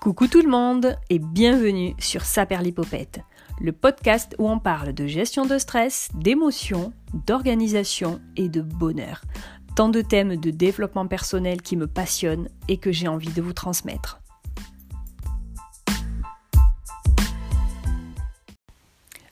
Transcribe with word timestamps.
Coucou 0.00 0.28
tout 0.28 0.40
le 0.40 0.48
monde 0.48 0.96
et 1.10 1.18
bienvenue 1.18 1.94
sur 1.98 2.22
Saperlipopette, 2.22 3.20
le 3.60 3.72
podcast 3.72 4.34
où 4.38 4.48
on 4.48 4.58
parle 4.58 4.94
de 4.94 5.06
gestion 5.06 5.44
de 5.44 5.58
stress, 5.58 6.08
d'émotions, 6.14 6.94
d'organisation 7.26 8.18
et 8.34 8.48
de 8.48 8.62
bonheur. 8.62 9.20
Tant 9.76 9.90
de 9.90 10.00
thèmes 10.00 10.36
de 10.36 10.50
développement 10.50 11.06
personnel 11.06 11.60
qui 11.60 11.76
me 11.76 11.86
passionnent 11.86 12.48
et 12.66 12.78
que 12.78 12.92
j'ai 12.92 13.08
envie 13.08 13.30
de 13.34 13.42
vous 13.42 13.52
transmettre. 13.52 14.20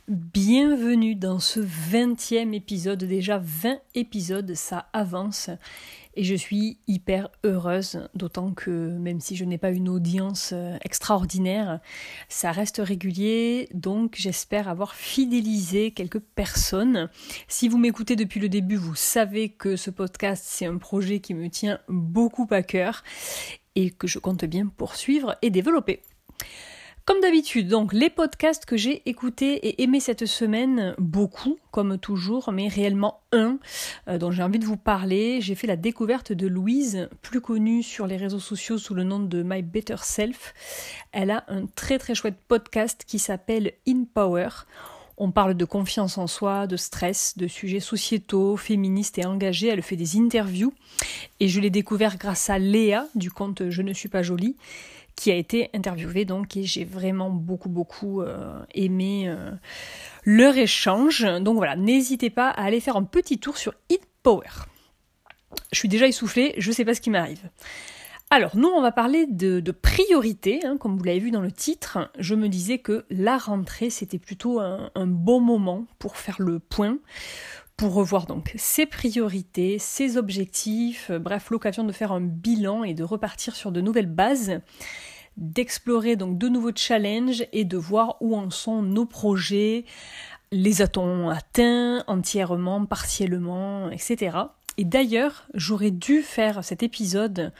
Bienvenue 0.06 1.14
dans 1.14 1.38
ce 1.38 1.60
20e 1.60 2.54
épisode, 2.54 3.04
déjà 3.04 3.38
20 3.42 3.78
épisodes, 3.94 4.54
ça 4.54 4.88
avance 4.92 5.50
et 6.18 6.24
je 6.24 6.34
suis 6.34 6.78
hyper 6.88 7.28
heureuse, 7.44 8.08
d'autant 8.16 8.52
que 8.52 8.70
même 8.70 9.20
si 9.20 9.36
je 9.36 9.44
n'ai 9.44 9.56
pas 9.56 9.70
une 9.70 9.88
audience 9.88 10.50
euh, 10.52 10.76
extraordinaire, 10.84 11.78
ça 12.28 12.50
reste 12.50 12.82
régulier, 12.84 13.68
donc 13.72 14.16
j'espère 14.18 14.66
avoir 14.68 14.96
fidélisé 14.96 15.92
quelques 15.92 16.18
personnes. 16.18 17.08
Si 17.46 17.68
vous 17.68 17.78
m'écoutez 17.78 18.16
depuis 18.16 18.40
le 18.40 18.48
début, 18.48 18.74
vous 18.74 18.96
savez 18.96 19.50
que 19.50 19.76
ce 19.76 19.90
podcast, 19.90 20.42
c'est 20.44 20.66
un 20.66 20.78
projet 20.78 21.20
qui 21.20 21.34
me 21.34 21.48
tient 21.48 21.78
beaucoup 21.88 22.48
à 22.50 22.64
cœur 22.64 23.04
et 23.76 23.90
que 23.90 24.08
je 24.08 24.18
compte 24.18 24.44
bien 24.44 24.66
poursuivre 24.66 25.36
et 25.40 25.50
développer. 25.50 26.02
Comme 27.08 27.22
d'habitude, 27.22 27.68
donc 27.68 27.94
les 27.94 28.10
podcasts 28.10 28.66
que 28.66 28.76
j'ai 28.76 29.00
écoutés 29.08 29.66
et 29.66 29.82
aimés 29.82 29.98
cette 29.98 30.26
semaine, 30.26 30.94
beaucoup, 30.98 31.56
comme 31.70 31.96
toujours, 31.96 32.52
mais 32.52 32.68
réellement 32.68 33.22
un 33.32 33.58
euh, 34.08 34.18
dont 34.18 34.30
j'ai 34.30 34.42
envie 34.42 34.58
de 34.58 34.66
vous 34.66 34.76
parler. 34.76 35.40
J'ai 35.40 35.54
fait 35.54 35.66
la 35.66 35.76
découverte 35.76 36.32
de 36.32 36.46
Louise, 36.46 37.08
plus 37.22 37.40
connue 37.40 37.82
sur 37.82 38.06
les 38.06 38.18
réseaux 38.18 38.40
sociaux 38.40 38.76
sous 38.76 38.92
le 38.92 39.04
nom 39.04 39.20
de 39.20 39.42
My 39.42 39.62
Better 39.62 39.96
Self. 40.02 40.52
Elle 41.12 41.30
a 41.30 41.44
un 41.48 41.64
très 41.64 41.98
très 41.98 42.14
chouette 42.14 42.36
podcast 42.46 43.04
qui 43.06 43.18
s'appelle 43.18 43.72
In 43.88 44.04
Power. 44.12 44.50
On 45.16 45.30
parle 45.30 45.54
de 45.54 45.64
confiance 45.64 46.18
en 46.18 46.26
soi, 46.26 46.66
de 46.66 46.76
stress, 46.76 47.38
de 47.38 47.48
sujets 47.48 47.80
sociétaux, 47.80 48.58
féministes 48.58 49.16
et 49.16 49.24
engagés. 49.24 49.68
Elle 49.68 49.80
fait 49.80 49.96
des 49.96 50.18
interviews 50.18 50.74
et 51.40 51.48
je 51.48 51.58
l'ai 51.58 51.70
découvert 51.70 52.18
grâce 52.18 52.50
à 52.50 52.58
Léa 52.58 53.06
du 53.14 53.30
compte 53.30 53.70
Je 53.70 53.80
ne 53.80 53.94
suis 53.94 54.10
pas 54.10 54.22
jolie 54.22 54.56
qui 55.18 55.32
a 55.32 55.34
été 55.34 55.68
interviewé 55.74 56.24
donc 56.24 56.56
et 56.56 56.62
j'ai 56.62 56.84
vraiment 56.84 57.28
beaucoup 57.28 57.68
beaucoup 57.68 58.22
euh, 58.22 58.60
aimé 58.72 59.24
euh, 59.26 59.50
leur 60.24 60.56
échange. 60.56 61.26
Donc 61.40 61.56
voilà, 61.56 61.74
n'hésitez 61.74 62.30
pas 62.30 62.48
à 62.50 62.62
aller 62.62 62.78
faire 62.78 62.96
un 62.96 63.02
petit 63.02 63.38
tour 63.38 63.56
sur 63.58 63.74
Hit 63.90 64.02
Power. 64.22 64.48
Je 65.72 65.78
suis 65.78 65.88
déjà 65.88 66.06
essoufflée, 66.06 66.54
je 66.58 66.70
sais 66.70 66.84
pas 66.84 66.94
ce 66.94 67.00
qui 67.00 67.10
m'arrive. 67.10 67.50
Alors, 68.30 68.56
nous, 68.58 68.68
on 68.68 68.82
va 68.82 68.92
parler 68.92 69.26
de, 69.26 69.58
de 69.58 69.72
priorité, 69.72 70.60
hein, 70.64 70.76
comme 70.76 70.98
vous 70.98 71.04
l'avez 71.04 71.18
vu 71.18 71.30
dans 71.30 71.40
le 71.40 71.50
titre. 71.50 72.10
Je 72.18 72.34
me 72.34 72.48
disais 72.48 72.78
que 72.78 73.06
la 73.08 73.38
rentrée, 73.38 73.88
c'était 73.88 74.18
plutôt 74.18 74.60
un, 74.60 74.90
bon 75.06 75.40
moment 75.40 75.86
pour 75.98 76.16
faire 76.18 76.36
le 76.38 76.58
point, 76.58 76.98
pour 77.78 77.94
revoir 77.94 78.26
donc 78.26 78.52
ses 78.56 78.86
priorités, 78.86 79.78
ses 79.78 80.16
objectifs, 80.18 81.10
euh, 81.10 81.20
bref, 81.20 81.48
l'occasion 81.50 81.84
de 81.84 81.92
faire 81.92 82.10
un 82.10 82.20
bilan 82.20 82.82
et 82.82 82.92
de 82.92 83.04
repartir 83.04 83.54
sur 83.54 83.70
de 83.70 83.80
nouvelles 83.80 84.12
bases, 84.12 84.60
d'explorer 85.36 86.16
donc 86.16 86.36
de 86.36 86.48
nouveaux 86.48 86.74
challenges 86.74 87.46
et 87.52 87.64
de 87.64 87.78
voir 87.78 88.16
où 88.20 88.36
en 88.36 88.50
sont 88.50 88.82
nos 88.82 89.06
projets, 89.06 89.84
les 90.50 90.82
a-t-on 90.82 91.28
atteints 91.28 92.02
entièrement, 92.08 92.84
partiellement, 92.84 93.90
etc. 93.90 94.36
Et 94.76 94.84
d'ailleurs, 94.84 95.46
j'aurais 95.54 95.92
dû 95.92 96.22
faire 96.22 96.64
cet 96.64 96.82
épisode 96.82 97.52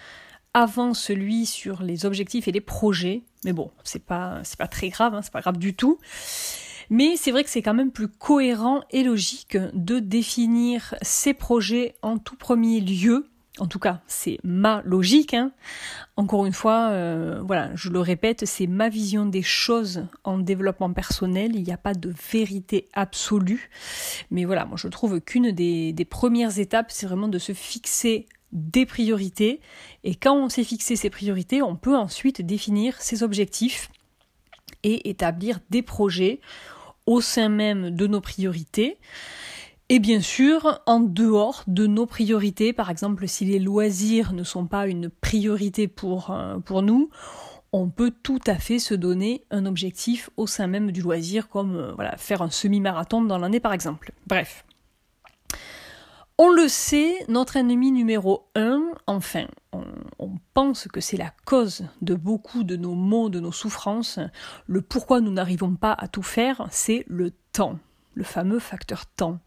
avant 0.52 0.94
celui 0.94 1.46
sur 1.46 1.80
les 1.80 2.06
objectifs 2.06 2.48
et 2.48 2.52
les 2.52 2.60
projets, 2.60 3.22
mais 3.44 3.52
bon, 3.52 3.70
c'est 3.84 4.04
pas 4.04 4.42
pas 4.58 4.66
très 4.66 4.88
grave, 4.88 5.14
hein, 5.14 5.22
c'est 5.22 5.32
pas 5.32 5.42
grave 5.42 5.58
du 5.58 5.74
tout. 5.74 6.00
Mais 6.90 7.16
c'est 7.16 7.30
vrai 7.30 7.44
que 7.44 7.50
c'est 7.50 7.62
quand 7.62 7.74
même 7.74 7.90
plus 7.90 8.08
cohérent 8.08 8.82
et 8.90 9.02
logique 9.02 9.58
de 9.74 9.98
définir 9.98 10.94
ces 11.02 11.34
projets 11.34 11.96
en 12.02 12.18
tout 12.18 12.36
premier 12.36 12.80
lieu. 12.80 13.26
En 13.58 13.66
tout 13.66 13.80
cas, 13.80 14.00
c'est 14.06 14.38
ma 14.44 14.82
logique. 14.84 15.34
Hein. 15.34 15.50
Encore 16.16 16.46
une 16.46 16.52
fois, 16.52 16.90
euh, 16.90 17.42
voilà, 17.44 17.74
je 17.74 17.90
le 17.90 18.00
répète, 18.00 18.46
c'est 18.46 18.68
ma 18.68 18.88
vision 18.88 19.26
des 19.26 19.42
choses 19.42 20.06
en 20.22 20.38
développement 20.38 20.92
personnel. 20.92 21.56
Il 21.56 21.64
n'y 21.64 21.72
a 21.72 21.78
pas 21.78 21.94
de 21.94 22.14
vérité 22.32 22.88
absolue. 22.92 23.68
Mais 24.30 24.44
voilà, 24.44 24.64
moi 24.64 24.76
je 24.76 24.88
trouve 24.88 25.20
qu'une 25.20 25.50
des, 25.50 26.06
premières 26.08 26.58
étapes, 26.58 26.90
c'est 26.90 27.06
vraiment 27.06 27.28
de 27.28 27.38
se 27.38 27.52
fixer 27.52 28.26
des 28.52 28.86
priorités. 28.86 29.60
Et 30.04 30.14
quand 30.14 30.36
on 30.36 30.48
s'est 30.48 30.64
fixé 30.64 30.94
ces 30.94 31.10
priorités, 31.10 31.60
on 31.60 31.76
peut 31.76 31.96
ensuite 31.96 32.42
définir 32.42 33.00
ses 33.00 33.22
objectifs 33.22 33.90
et 34.84 35.10
établir 35.10 35.58
des 35.70 35.82
projets 35.82 36.40
au 37.08 37.22
sein 37.22 37.48
même 37.48 37.90
de 37.90 38.06
nos 38.06 38.20
priorités. 38.20 38.98
Et 39.88 39.98
bien 39.98 40.20
sûr, 40.20 40.82
en 40.84 41.00
dehors 41.00 41.64
de 41.66 41.86
nos 41.86 42.04
priorités, 42.04 42.74
par 42.74 42.90
exemple 42.90 43.26
si 43.26 43.46
les 43.46 43.58
loisirs 43.58 44.34
ne 44.34 44.44
sont 44.44 44.66
pas 44.66 44.86
une 44.86 45.08
priorité 45.08 45.88
pour, 45.88 46.30
euh, 46.30 46.58
pour 46.58 46.82
nous, 46.82 47.08
on 47.72 47.88
peut 47.88 48.12
tout 48.22 48.40
à 48.46 48.56
fait 48.56 48.78
se 48.78 48.92
donner 48.92 49.42
un 49.50 49.64
objectif 49.64 50.28
au 50.36 50.46
sein 50.46 50.66
même 50.66 50.92
du 50.92 51.00
loisir, 51.00 51.48
comme 51.48 51.76
euh, 51.76 51.92
voilà, 51.94 52.18
faire 52.18 52.42
un 52.42 52.50
semi-marathon 52.50 53.22
dans 53.22 53.38
l'année 53.38 53.60
par 53.60 53.72
exemple. 53.72 54.12
Bref. 54.26 54.66
On 56.40 56.50
le 56.50 56.68
sait, 56.68 57.16
notre 57.26 57.56
ennemi 57.56 57.90
numéro 57.90 58.48
un, 58.54 58.92
enfin, 59.08 59.48
on, 59.72 59.84
pense 60.54 60.86
que 60.86 61.00
c'est 61.00 61.16
la 61.16 61.32
cause 61.44 61.84
de 62.00 62.14
beaucoup 62.14 62.62
de 62.62 62.76
nos 62.76 62.94
maux, 62.94 63.28
de 63.28 63.40
nos 63.40 63.50
souffrances, 63.50 64.20
le 64.68 64.80
pourquoi 64.80 65.20
nous 65.20 65.32
n'arrivons 65.32 65.74
pas 65.74 65.92
à 65.92 66.06
tout 66.06 66.22
faire, 66.22 66.68
c'est 66.70 67.04
le 67.08 67.32
temps, 67.52 67.80
le 68.14 68.22
fameux 68.22 68.60
facteur 68.60 69.06
temps. 69.06 69.40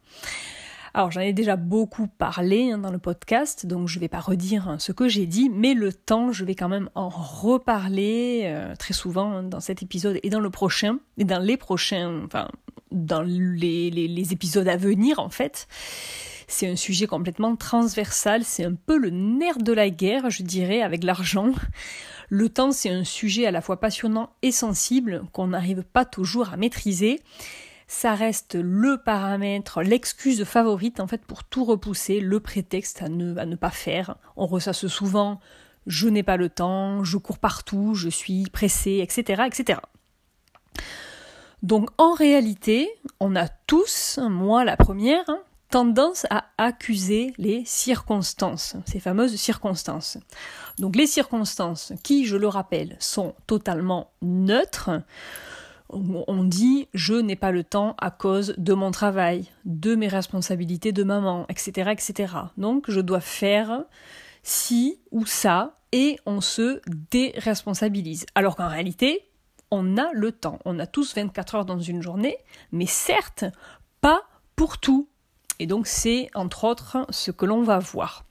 Alors 0.94 1.12
j'en 1.12 1.22
ai 1.22 1.32
déjà 1.32 1.56
beaucoup 1.56 2.08
parlé 2.08 2.72
hein, 2.72 2.78
dans 2.78 2.92
le 2.92 2.98
podcast, 2.98 3.66
donc 3.66 3.88
je 3.88 3.98
ne 3.98 4.02
vais 4.02 4.10
pas 4.10 4.20
redire 4.20 4.68
hein, 4.68 4.78
ce 4.78 4.92
que 4.92 5.08
j'ai 5.08 5.26
dit, 5.28 5.50
mais 5.50 5.74
le 5.74 5.94
temps, 5.94 6.34
je 6.34 6.44
vais 6.44 6.56
quand 6.56 6.70
même 6.70 6.90
en 6.96 7.08
reparler 7.08 8.42
euh, 8.46 8.76
très 8.76 8.94
souvent 8.94 9.32
hein, 9.32 9.44
dans 9.44 9.62
cet 9.62 9.82
épisode 9.82 10.20
et 10.24 10.30
dans 10.30 10.42
le 10.42 10.50
prochain, 10.50 11.00
et 11.18 11.24
dans 11.24 11.40
les 11.40 11.56
prochains, 11.56 12.24
enfin 12.26 12.50
dans 12.92 13.22
les 13.22 14.34
épisodes 14.34 14.68
à 14.68 14.76
venir 14.76 15.20
en 15.20 15.30
fait. 15.30 15.68
C'est 16.52 16.70
un 16.70 16.76
sujet 16.76 17.08
complètement 17.08 17.56
transversal, 17.56 18.44
c'est 18.44 18.66
un 18.66 18.76
peu 18.76 18.98
le 18.98 19.10
nerf 19.10 19.60
de 19.60 19.72
la 19.72 19.90
guerre, 19.90 20.30
je 20.30 20.44
dirais, 20.44 20.82
avec 20.82 21.06
l'argent. 21.06 21.54
Le 22.30 22.50
temps, 22.50 22.74
c'est 22.74 22.90
un 22.90 23.06
sujet 23.06 23.46
à 23.46 23.52
la 23.52 23.62
fois 23.62 23.80
passionnant 23.80 24.32
et 24.42 24.52
sensible 24.52 25.24
qu'on 25.32 25.48
n'arrive 25.48 25.84
pas 25.84 26.04
toujours 26.04 26.50
à 26.50 26.58
maîtriser. 26.58 27.22
Ça 27.88 28.16
reste 28.16 28.56
le 28.56 28.98
paramètre, 28.98 29.82
l'excuse 29.82 30.44
favorite 30.44 31.00
en 31.00 31.08
fait 31.08 31.24
pour 31.26 31.46
tout 31.46 31.64
repousser, 31.64 32.20
le 32.20 32.42
prétexte 32.42 33.02
à 33.02 33.08
ne, 33.08 33.56
pas 33.56 33.72
faire. 33.72 34.18
On 34.36 34.46
ressasse 34.46 34.88
souvent 34.88 35.40
je 35.88 36.10
n'ai 36.10 36.22
pas 36.22 36.38
le 36.38 36.50
temps, 36.50 37.06
je 37.06 37.18
cours 37.18 37.40
partout, 37.40 37.96
je 37.96 38.10
suis 38.10 38.44
pressé, 38.52 39.00
etc. 39.02 39.44
etc. 39.48 39.80
Donc 41.64 41.90
en 41.98 42.14
réalité, 42.14 42.90
on 43.22 43.38
a 43.38 43.48
tous, 43.48 44.20
moi 44.22 44.66
la 44.66 44.76
première, 44.76 45.24
hein, 45.30 45.40
tendance 45.72 46.28
à 46.30 46.46
accuser 46.58 47.34
les 47.38 47.64
circonstances, 47.66 48.76
ces 48.86 49.00
fameuses 49.00 49.36
circonstances. 49.36 50.18
Donc 50.78 50.96
les 50.96 51.08
circonstances 51.08 51.94
qui, 52.04 52.26
je 52.26 52.36
le 52.36 52.48
rappelle, 52.48 52.98
sont 53.00 53.34
totalement 53.48 54.12
neutres. 54.22 54.92
On 55.90 56.44
dit 56.44 56.88
je 56.94 57.14
n'ai 57.16 57.36
pas 57.36 57.52
le 57.52 57.64
temps 57.64 57.96
à 57.98 58.12
cause 58.12 58.54
de 58.58 58.74
mon 58.74 58.92
travail, 58.92 59.50
de 59.66 59.96
mes 59.96 60.08
responsabilités 60.08 60.92
de 60.92 61.04
maman, 61.04 61.46
etc., 61.50 61.92
etc. 61.92 62.34
Donc 62.58 62.90
je 62.90 63.02
dois 63.02 63.20
faire 63.20 63.84
ci 64.44 65.00
ou 65.12 65.26
ça 65.26 65.80
et 65.92 66.18
on 66.26 66.42
se 66.42 66.82
déresponsabilise. 66.88 68.26
Alors 68.36 68.56
qu'en 68.56 68.70
réalité, 68.70 69.30
on 69.70 69.98
a 69.98 70.12
le 70.14 70.32
temps. 70.32 70.60
On 70.66 70.80
a 70.80 70.86
tous 70.86 71.16
24 71.16 71.56
heures 71.56 71.66
dans 71.66 71.80
une 71.80 72.02
journée, 72.02 72.38
mais 72.72 72.86
certes, 72.86 73.46
pas 74.02 74.24
pour 74.56 74.78
tout. 74.78 75.08
Et 75.62 75.68
donc 75.68 75.86
c'est 75.86 76.32
entre 76.34 76.64
autres 76.64 77.06
ce 77.12 77.30
que 77.30 77.46
l'on 77.46 77.62
va 77.62 77.78
voir. 77.78 78.26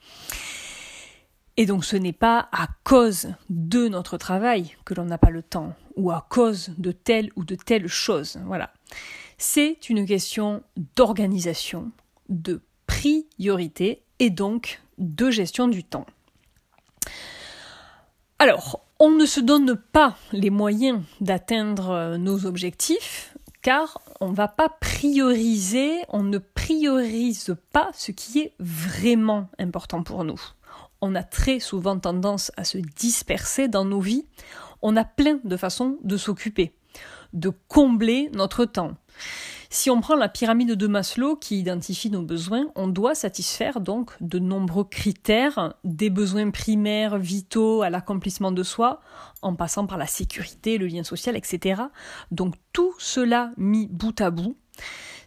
Et 1.56 1.64
donc 1.64 1.84
ce 1.84 1.94
n'est 1.94 2.12
pas 2.12 2.48
à 2.50 2.66
cause 2.82 3.28
de 3.48 3.86
notre 3.86 4.16
travail 4.16 4.76
que 4.84 4.94
l'on 4.94 5.04
n'a 5.04 5.16
pas 5.16 5.30
le 5.30 5.44
temps 5.44 5.76
ou 5.94 6.10
à 6.10 6.26
cause 6.28 6.70
de 6.76 6.90
telle 6.90 7.30
ou 7.36 7.44
de 7.44 7.54
telle 7.54 7.86
chose. 7.86 8.40
Voilà. 8.46 8.72
C'est 9.38 9.88
une 9.88 10.06
question 10.06 10.64
d'organisation, 10.96 11.92
de 12.28 12.62
priorité 12.88 14.02
et 14.18 14.30
donc 14.30 14.82
de 14.98 15.30
gestion 15.30 15.68
du 15.68 15.84
temps. 15.84 16.06
Alors, 18.40 18.84
on 18.98 19.10
ne 19.10 19.24
se 19.24 19.38
donne 19.38 19.76
pas 19.76 20.16
les 20.32 20.50
moyens 20.50 21.00
d'atteindre 21.20 22.16
nos 22.16 22.44
objectifs 22.44 23.36
car 23.62 24.00
on 24.20 24.28
ne 24.28 24.34
va 24.34 24.48
pas 24.48 24.68
prioriser, 24.68 26.02
on 26.08 26.22
ne 26.22 26.38
priorise 26.38 27.56
pas 27.72 27.90
ce 27.94 28.12
qui 28.12 28.40
est 28.40 28.52
vraiment 28.58 29.48
important 29.58 30.02
pour 30.02 30.24
nous. 30.24 30.40
On 31.00 31.14
a 31.14 31.22
très 31.22 31.58
souvent 31.58 31.98
tendance 31.98 32.52
à 32.58 32.64
se 32.64 32.76
disperser 32.76 33.68
dans 33.68 33.86
nos 33.86 34.00
vies. 34.00 34.26
On 34.82 34.96
a 34.96 35.04
plein 35.04 35.40
de 35.42 35.56
façons 35.56 35.98
de 36.04 36.18
s'occuper, 36.18 36.74
de 37.32 37.50
combler 37.68 38.30
notre 38.34 38.66
temps. 38.66 38.94
Si 39.72 39.88
on 39.88 40.00
prend 40.00 40.16
la 40.16 40.28
pyramide 40.28 40.72
de 40.72 40.86
Maslow 40.88 41.36
qui 41.36 41.60
identifie 41.60 42.10
nos 42.10 42.22
besoins, 42.22 42.66
on 42.74 42.88
doit 42.88 43.14
satisfaire 43.14 43.80
donc 43.80 44.10
de 44.20 44.40
nombreux 44.40 44.82
critères, 44.82 45.74
des 45.84 46.10
besoins 46.10 46.50
primaires, 46.50 47.18
vitaux 47.18 47.82
à 47.82 47.88
l'accomplissement 47.88 48.50
de 48.50 48.64
soi, 48.64 49.00
en 49.42 49.54
passant 49.54 49.86
par 49.86 49.96
la 49.96 50.08
sécurité, 50.08 50.76
le 50.76 50.88
lien 50.88 51.04
social, 51.04 51.36
etc. 51.36 51.82
Donc 52.32 52.56
tout 52.72 52.94
cela 52.98 53.52
mis 53.56 53.86
bout 53.86 54.20
à 54.20 54.32
bout, 54.32 54.56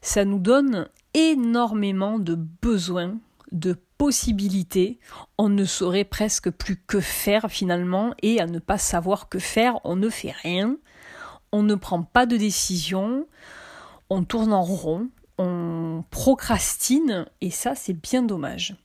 ça 0.01 0.25
nous 0.25 0.39
donne 0.39 0.89
énormément 1.13 2.19
de 2.19 2.35
besoins, 2.35 3.17
de 3.53 3.77
possibilités. 3.97 4.99
On 5.37 5.47
ne 5.47 5.63
saurait 5.63 6.03
presque 6.03 6.49
plus 6.49 6.75
que 6.75 6.99
faire 6.99 7.49
finalement, 7.49 8.13
et 8.21 8.41
à 8.41 8.47
ne 8.47 8.59
pas 8.59 8.77
savoir 8.77 9.29
que 9.29 9.39
faire, 9.39 9.79
on 9.85 9.95
ne 9.95 10.09
fait 10.09 10.33
rien, 10.43 10.75
on 11.53 11.63
ne 11.63 11.75
prend 11.75 12.03
pas 12.03 12.25
de 12.25 12.35
décision, 12.35 13.25
on 14.13 14.23
tourne 14.23 14.53
en 14.53 14.63
rond, 14.63 15.09
on 15.37 16.03
procrastine, 16.11 17.25
et 17.41 17.49
ça 17.49 17.73
c'est 17.75 17.99
bien 17.99 18.21
dommage. 18.21 18.75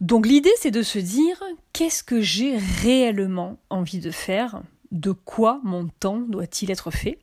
Donc 0.00 0.26
l'idée 0.26 0.52
c'est 0.60 0.70
de 0.70 0.82
se 0.82 1.00
dire 1.00 1.42
qu'est-ce 1.72 2.04
que 2.04 2.20
j'ai 2.20 2.56
réellement 2.56 3.58
envie 3.68 3.98
de 3.98 4.12
faire, 4.12 4.62
de 4.92 5.10
quoi 5.10 5.60
mon 5.64 5.88
temps 5.88 6.20
doit-il 6.20 6.70
être 6.70 6.92
fait? 6.92 7.18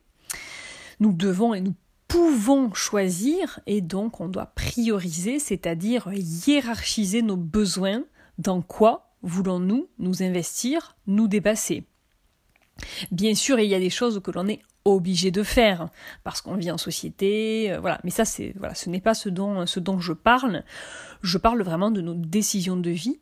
Nous 1.00 1.14
devons 1.14 1.54
et 1.54 1.62
nous 1.62 1.74
pouvons 2.10 2.74
choisir 2.74 3.62
et 3.66 3.80
donc 3.82 4.20
on 4.20 4.28
doit 4.28 4.48
prioriser, 4.48 5.40
c'est-à-dire 5.40 6.10
hiérarchiser 6.14 7.22
nos 7.22 7.38
besoins, 7.38 8.04
dans 8.38 8.62
quoi 8.62 9.14
voulons-nous 9.22 9.88
nous 10.00 10.22
investir, 10.22 10.98
nous 11.08 11.30
dépasser? 11.30 11.86
Bien 13.12 13.36
sûr, 13.36 13.60
il 13.60 13.70
y 13.70 13.76
a 13.76 13.80
des 13.80 13.90
choses 13.90 14.22
que 14.22 14.32
l'on 14.32 14.48
est 14.48 14.60
obligé 14.86 15.32
de 15.32 15.44
faire 15.44 15.90
parce 16.24 16.42
qu'on 16.42 16.56
vit 16.56 16.72
en 16.72 16.78
société, 16.78 17.72
euh, 17.72 17.80
voilà. 17.80 18.00
Mais 18.04 18.12
ça, 18.12 18.24
c'est 18.26 18.54
voilà, 18.58 18.76
ce 18.76 18.90
n'est 18.90 19.02
pas 19.02 19.14
ce 19.14 19.30
dont 19.30 19.66
ce 19.66 19.80
dont 19.80 20.00
je 20.00 20.14
parle. 20.14 20.64
Je 21.22 21.38
parle 21.38 21.62
vraiment 21.64 21.92
de 21.92 22.02
nos 22.02 22.14
décisions 22.14 22.78
de 22.78 22.92
vie. 22.92 23.20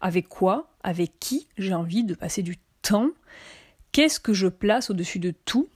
Avec 0.00 0.28
quoi, 0.28 0.70
avec 0.84 1.18
qui 1.18 1.48
j'ai 1.58 1.74
envie 1.74 2.04
de 2.04 2.14
passer 2.14 2.42
du 2.42 2.58
temps? 2.82 3.10
Qu'est-ce 3.90 4.20
que 4.20 4.32
je 4.32 4.46
place 4.46 4.90
au-dessus 4.90 5.18
de 5.18 5.32
tout? 5.44 5.68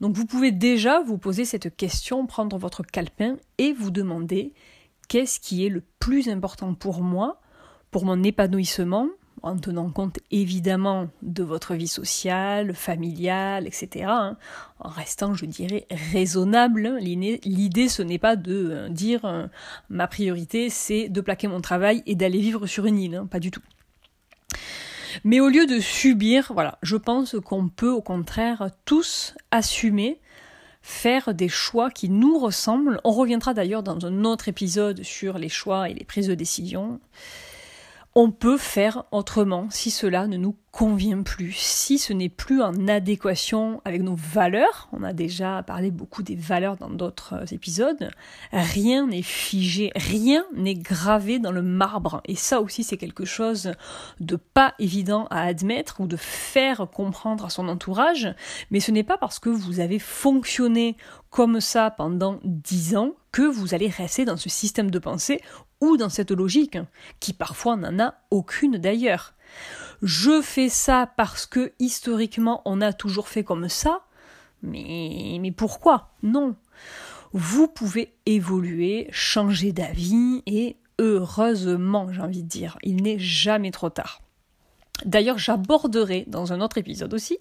Donc 0.00 0.14
vous 0.16 0.26
pouvez 0.26 0.52
déjà 0.52 1.00
vous 1.00 1.18
poser 1.18 1.44
cette 1.44 1.76
question, 1.76 2.26
prendre 2.26 2.58
votre 2.58 2.82
calepin 2.82 3.36
et 3.58 3.72
vous 3.72 3.90
demander 3.90 4.52
qu'est-ce 5.08 5.40
qui 5.40 5.64
est 5.66 5.68
le 5.68 5.82
plus 5.98 6.28
important 6.28 6.74
pour 6.74 7.02
moi, 7.02 7.40
pour 7.90 8.04
mon 8.04 8.22
épanouissement, 8.22 9.08
en 9.42 9.56
tenant 9.56 9.90
compte 9.90 10.18
évidemment 10.30 11.08
de 11.22 11.42
votre 11.42 11.74
vie 11.74 11.88
sociale, 11.88 12.74
familiale, 12.74 13.66
etc. 13.66 14.06
Hein, 14.08 14.36
en 14.80 14.88
restant, 14.88 15.34
je 15.34 15.46
dirais, 15.46 15.86
raisonnable. 15.90 16.96
L'idée, 17.00 17.88
ce 17.88 18.02
n'est 18.02 18.18
pas 18.18 18.36
de 18.36 18.70
euh, 18.70 18.88
dire 18.88 19.24
euh, 19.24 19.46
ma 19.88 20.06
priorité, 20.08 20.70
c'est 20.70 21.08
de 21.08 21.20
plaquer 21.20 21.48
mon 21.48 21.60
travail 21.60 22.02
et 22.06 22.14
d'aller 22.14 22.40
vivre 22.40 22.66
sur 22.66 22.86
une 22.86 22.98
île, 22.98 23.14
hein, 23.14 23.26
pas 23.26 23.40
du 23.40 23.50
tout. 23.50 23.62
Mais 25.24 25.40
au 25.40 25.48
lieu 25.48 25.66
de 25.66 25.80
subir, 25.80 26.50
voilà, 26.52 26.78
je 26.82 26.96
pense 26.96 27.36
qu'on 27.44 27.68
peut 27.68 27.90
au 27.90 28.02
contraire 28.02 28.68
tous 28.84 29.34
assumer 29.50 30.20
faire 30.82 31.34
des 31.34 31.48
choix 31.48 31.90
qui 31.90 32.08
nous 32.08 32.38
ressemblent. 32.38 33.00
On 33.02 33.10
reviendra 33.10 33.54
d'ailleurs 33.54 33.82
dans 33.82 34.06
un 34.06 34.24
autre 34.24 34.48
épisode 34.48 35.02
sur 35.02 35.38
les 35.38 35.48
choix 35.48 35.90
et 35.90 35.94
les 35.94 36.04
prises 36.04 36.28
de 36.28 36.34
décision 36.34 37.00
on 38.18 38.30
peut 38.30 38.56
faire 38.56 39.04
autrement 39.12 39.68
si 39.68 39.90
cela 39.90 40.26
ne 40.26 40.38
nous 40.38 40.56
convient 40.72 41.22
plus, 41.22 41.52
si 41.52 41.98
ce 41.98 42.14
n'est 42.14 42.30
plus 42.30 42.62
en 42.62 42.88
adéquation 42.88 43.82
avec 43.84 44.02
nos 44.02 44.14
valeurs. 44.14 44.88
On 44.92 45.02
a 45.02 45.12
déjà 45.12 45.62
parlé 45.62 45.90
beaucoup 45.90 46.22
des 46.22 46.34
valeurs 46.34 46.78
dans 46.78 46.88
d'autres 46.88 47.34
euh, 47.34 47.44
épisodes. 47.50 48.10
Rien 48.52 49.06
n'est 49.06 49.22
figé, 49.22 49.92
rien 49.94 50.44
n'est 50.54 50.74
gravé 50.74 51.38
dans 51.38 51.52
le 51.52 51.60
marbre. 51.60 52.22
Et 52.24 52.36
ça 52.36 52.62
aussi, 52.62 52.84
c'est 52.84 52.96
quelque 52.96 53.26
chose 53.26 53.72
de 54.20 54.36
pas 54.36 54.74
évident 54.78 55.26
à 55.30 55.42
admettre 55.42 56.00
ou 56.00 56.06
de 56.06 56.16
faire 56.16 56.88
comprendre 56.90 57.44
à 57.44 57.50
son 57.50 57.68
entourage. 57.68 58.34
Mais 58.70 58.80
ce 58.80 58.92
n'est 58.92 59.04
pas 59.04 59.18
parce 59.18 59.38
que 59.38 59.50
vous 59.50 59.80
avez 59.80 59.98
fonctionné 59.98 60.96
comme 61.28 61.60
ça 61.60 61.90
pendant 61.90 62.40
dix 62.44 62.96
ans 62.96 63.12
que 63.30 63.42
vous 63.42 63.74
allez 63.74 63.88
rester 63.88 64.24
dans 64.24 64.38
ce 64.38 64.48
système 64.48 64.90
de 64.90 64.98
pensée 64.98 65.42
ou 65.80 65.96
dans 65.96 66.08
cette 66.08 66.30
logique, 66.30 66.78
qui 67.20 67.32
parfois 67.32 67.76
n'en 67.76 67.98
a 67.98 68.14
aucune 68.30 68.78
d'ailleurs. 68.78 69.34
Je 70.02 70.42
fais 70.42 70.68
ça 70.68 71.10
parce 71.16 71.46
que 71.46 71.72
historiquement 71.78 72.62
on 72.64 72.80
a 72.80 72.92
toujours 72.92 73.28
fait 73.28 73.44
comme 73.44 73.68
ça, 73.68 74.02
mais, 74.62 75.38
mais 75.40 75.52
pourquoi? 75.52 76.14
Non. 76.22 76.56
Vous 77.32 77.68
pouvez 77.68 78.14
évoluer, 78.24 79.08
changer 79.10 79.72
d'avis 79.72 80.42
et 80.46 80.76
heureusement, 80.98 82.12
j'ai 82.12 82.20
envie 82.20 82.42
de 82.42 82.48
dire, 82.48 82.78
il 82.82 83.02
n'est 83.02 83.18
jamais 83.18 83.70
trop 83.70 83.90
tard. 83.90 84.22
D'ailleurs, 85.04 85.38
j'aborderai 85.38 86.24
dans 86.26 86.52
un 86.52 86.60
autre 86.60 86.78
épisode 86.78 87.12
aussi 87.12 87.38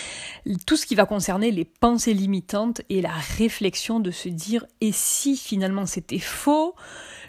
tout 0.66 0.76
ce 0.76 0.86
qui 0.86 0.94
va 0.94 1.04
concerner 1.04 1.50
les 1.50 1.64
pensées 1.64 2.14
limitantes 2.14 2.80
et 2.88 3.02
la 3.02 3.12
réflexion 3.12 4.00
de 4.00 4.10
se 4.10 4.28
dire 4.28 4.66
et 4.80 4.92
si 4.92 5.36
finalement 5.36 5.86
c'était 5.86 6.18
faux, 6.18 6.74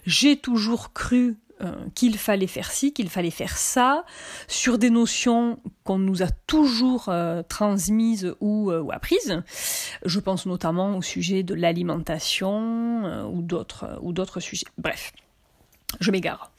j'ai 0.05 0.37
toujours 0.37 0.93
cru 0.93 1.37
euh, 1.61 1.71
qu'il 1.95 2.17
fallait 2.17 2.47
faire 2.47 2.69
ci, 2.69 2.91
qu'il 2.91 3.09
fallait 3.09 3.31
faire 3.31 3.57
ça, 3.57 4.03
sur 4.49 4.77
des 4.77 4.89
notions 4.89 5.57
qu'on 5.85 5.97
nous 5.97 6.21
a 6.21 6.27
toujours 6.47 7.07
euh, 7.07 7.43
transmises 7.47 8.35
ou, 8.41 8.71
euh, 8.71 8.81
ou, 8.81 8.91
apprises. 8.91 9.41
Je 10.03 10.19
pense 10.19 10.47
notamment 10.47 10.97
au 10.97 11.01
sujet 11.01 11.43
de 11.43 11.53
l'alimentation 11.53 13.31
ou 13.31 13.41
d'autres 13.41 13.97
ou 14.01 14.11
d'autres 14.11 14.41
sujets. 14.41 14.65
Bref, 14.77 15.13
je 16.01 16.11
m'égare. 16.11 16.51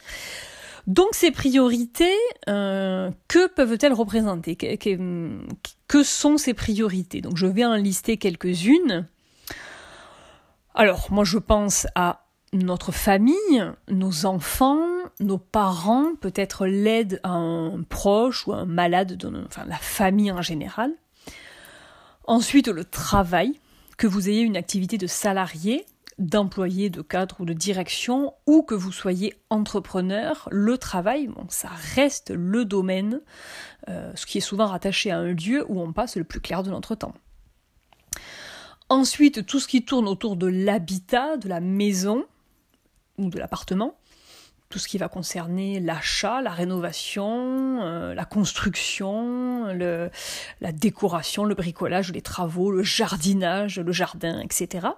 Donc 0.86 1.08
ces 1.12 1.30
priorités, 1.30 2.16
que 2.46 3.48
peuvent-elles 3.48 3.92
représenter? 3.92 4.56
Que, 4.56 4.76
que, 5.88 6.02
sont 6.04 6.38
ces 6.38 6.54
priorités? 6.54 7.20
Donc 7.20 7.36
je 7.36 7.46
vais 7.46 7.66
en 7.66 7.74
lister 7.74 8.16
quelques-unes. 8.16 9.06
Alors 10.74 11.08
moi 11.10 11.24
je 11.24 11.36
pense 11.36 11.86
à 11.94 12.25
notre 12.64 12.92
famille, 12.92 13.64
nos 13.88 14.26
enfants, 14.26 14.86
nos 15.20 15.38
parents, 15.38 16.14
peut-être 16.20 16.66
l'aide 16.66 17.20
à 17.22 17.30
un 17.30 17.82
proche 17.82 18.46
ou 18.46 18.52
à 18.52 18.58
un 18.58 18.66
malade, 18.66 19.18
enfin 19.46 19.64
la 19.66 19.76
famille 19.76 20.32
en 20.32 20.42
général. 20.42 20.92
Ensuite, 22.24 22.68
le 22.68 22.84
travail, 22.84 23.60
que 23.96 24.06
vous 24.06 24.28
ayez 24.28 24.42
une 24.42 24.56
activité 24.56 24.98
de 24.98 25.06
salarié, 25.06 25.86
d'employé, 26.18 26.90
de 26.90 27.02
cadre 27.02 27.40
ou 27.40 27.44
de 27.44 27.52
direction, 27.52 28.34
ou 28.46 28.62
que 28.62 28.74
vous 28.74 28.92
soyez 28.92 29.34
entrepreneur, 29.50 30.48
le 30.50 30.78
travail, 30.78 31.28
bon, 31.28 31.46
ça 31.48 31.68
reste 31.94 32.30
le 32.30 32.64
domaine, 32.64 33.20
euh, 33.88 34.12
ce 34.14 34.26
qui 34.26 34.38
est 34.38 34.42
souvent 34.42 34.66
rattaché 34.66 35.10
à 35.10 35.18
un 35.18 35.32
lieu 35.32 35.64
où 35.68 35.80
on 35.80 35.92
passe 35.92 36.16
le 36.16 36.24
plus 36.24 36.40
clair 36.40 36.62
de 36.62 36.70
notre 36.70 36.94
temps. 36.94 37.14
Ensuite, 38.88 39.44
tout 39.46 39.60
ce 39.60 39.68
qui 39.68 39.84
tourne 39.84 40.08
autour 40.08 40.36
de 40.36 40.46
l'habitat, 40.46 41.36
de 41.36 41.48
la 41.48 41.60
maison, 41.60 42.24
ou 43.18 43.30
de 43.30 43.38
l'appartement, 43.38 43.96
tout 44.68 44.78
ce 44.78 44.88
qui 44.88 44.98
va 44.98 45.08
concerner 45.08 45.78
l'achat, 45.80 46.40
la 46.42 46.50
rénovation, 46.50 47.82
euh, 47.82 48.14
la 48.14 48.24
construction, 48.24 49.72
le, 49.72 50.10
la 50.60 50.72
décoration, 50.72 51.44
le 51.44 51.54
bricolage, 51.54 52.12
les 52.12 52.22
travaux, 52.22 52.72
le 52.72 52.82
jardinage, 52.82 53.78
le 53.78 53.92
jardin, 53.92 54.40
etc. 54.40 54.88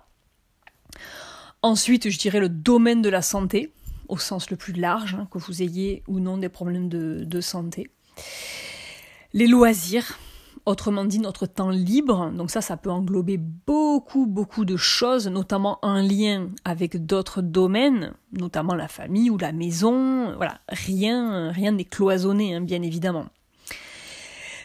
Ensuite, 1.62 2.08
je 2.08 2.18
dirais 2.18 2.40
le 2.40 2.48
domaine 2.48 3.02
de 3.02 3.08
la 3.10 3.20
santé, 3.20 3.72
au 4.08 4.16
sens 4.16 4.50
le 4.50 4.56
plus 4.56 4.72
large, 4.72 5.14
hein, 5.14 5.28
que 5.30 5.38
vous 5.38 5.62
ayez 5.62 6.02
ou 6.06 6.18
non 6.18 6.38
des 6.38 6.48
problèmes 6.48 6.88
de, 6.88 7.24
de 7.24 7.40
santé. 7.40 7.90
Les 9.34 9.46
loisirs, 9.46 10.18
Autrement 10.68 11.06
dit, 11.06 11.18
notre 11.18 11.46
temps 11.46 11.70
libre, 11.70 12.30
donc 12.34 12.50
ça, 12.50 12.60
ça 12.60 12.76
peut 12.76 12.90
englober 12.90 13.38
beaucoup, 13.38 14.26
beaucoup 14.26 14.66
de 14.66 14.76
choses, 14.76 15.26
notamment 15.26 15.82
un 15.82 16.02
lien 16.02 16.50
avec 16.62 17.06
d'autres 17.06 17.40
domaines, 17.40 18.12
notamment 18.32 18.74
la 18.74 18.86
famille 18.86 19.30
ou 19.30 19.38
la 19.38 19.52
maison. 19.52 20.36
Voilà, 20.36 20.60
rien, 20.68 21.52
rien 21.52 21.72
n'est 21.72 21.86
cloisonné, 21.86 22.54
hein, 22.54 22.60
bien 22.60 22.82
évidemment. 22.82 23.28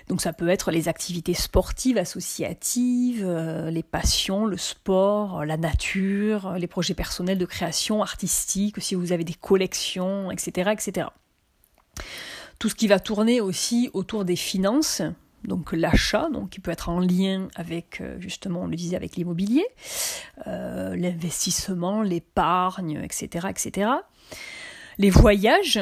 Donc 0.09 0.19
ça 0.19 0.33
peut 0.33 0.49
être 0.49 0.71
les 0.71 0.89
activités 0.89 1.35
sportives, 1.35 1.97
associatives, 1.97 3.23
euh, 3.25 3.71
les 3.71 3.81
passions, 3.81 4.45
le 4.45 4.57
sport, 4.57 5.45
la 5.45 5.55
nature, 5.55 6.55
les 6.59 6.67
projets 6.67 6.95
personnels 6.95 7.37
de 7.37 7.45
création 7.45 8.01
artistique, 8.01 8.75
si 8.81 8.95
vous 8.95 9.13
avez 9.13 9.23
des 9.23 9.35
collections, 9.35 10.31
etc., 10.31 10.71
etc. 10.73 11.07
Tout 12.59 12.67
ce 12.67 12.75
qui 12.75 12.87
va 12.87 12.99
tourner 12.99 13.39
aussi 13.39 13.89
autour 13.93 14.25
des 14.25 14.35
finances, 14.35 15.01
donc 15.45 15.73
l'achat, 15.73 16.29
qui 16.51 16.59
peut 16.59 16.71
être 16.71 16.89
en 16.89 16.99
lien 16.99 17.47
avec 17.55 18.01
euh, 18.01 18.19
justement, 18.19 18.61
on 18.61 18.67
le 18.67 18.75
disait, 18.75 18.95
avec 18.95 19.15
l'immobilier, 19.15 19.65
euh, 20.47 20.95
l'investissement, 20.95 22.01
l'épargne, 22.01 23.01
etc., 23.03 23.47
etc. 23.49 23.91
Les 24.97 25.09
voyages, 25.09 25.79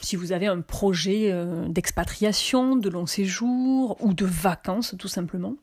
si 0.00 0.16
vous 0.16 0.32
avez 0.32 0.46
un 0.46 0.60
projet 0.60 1.30
euh, 1.30 1.68
d'expatriation, 1.68 2.76
de 2.76 2.88
long 2.88 3.06
séjour 3.06 3.96
ou 4.00 4.14
de 4.14 4.24
vacances 4.24 4.94
tout 4.98 5.08
simplement. 5.08 5.56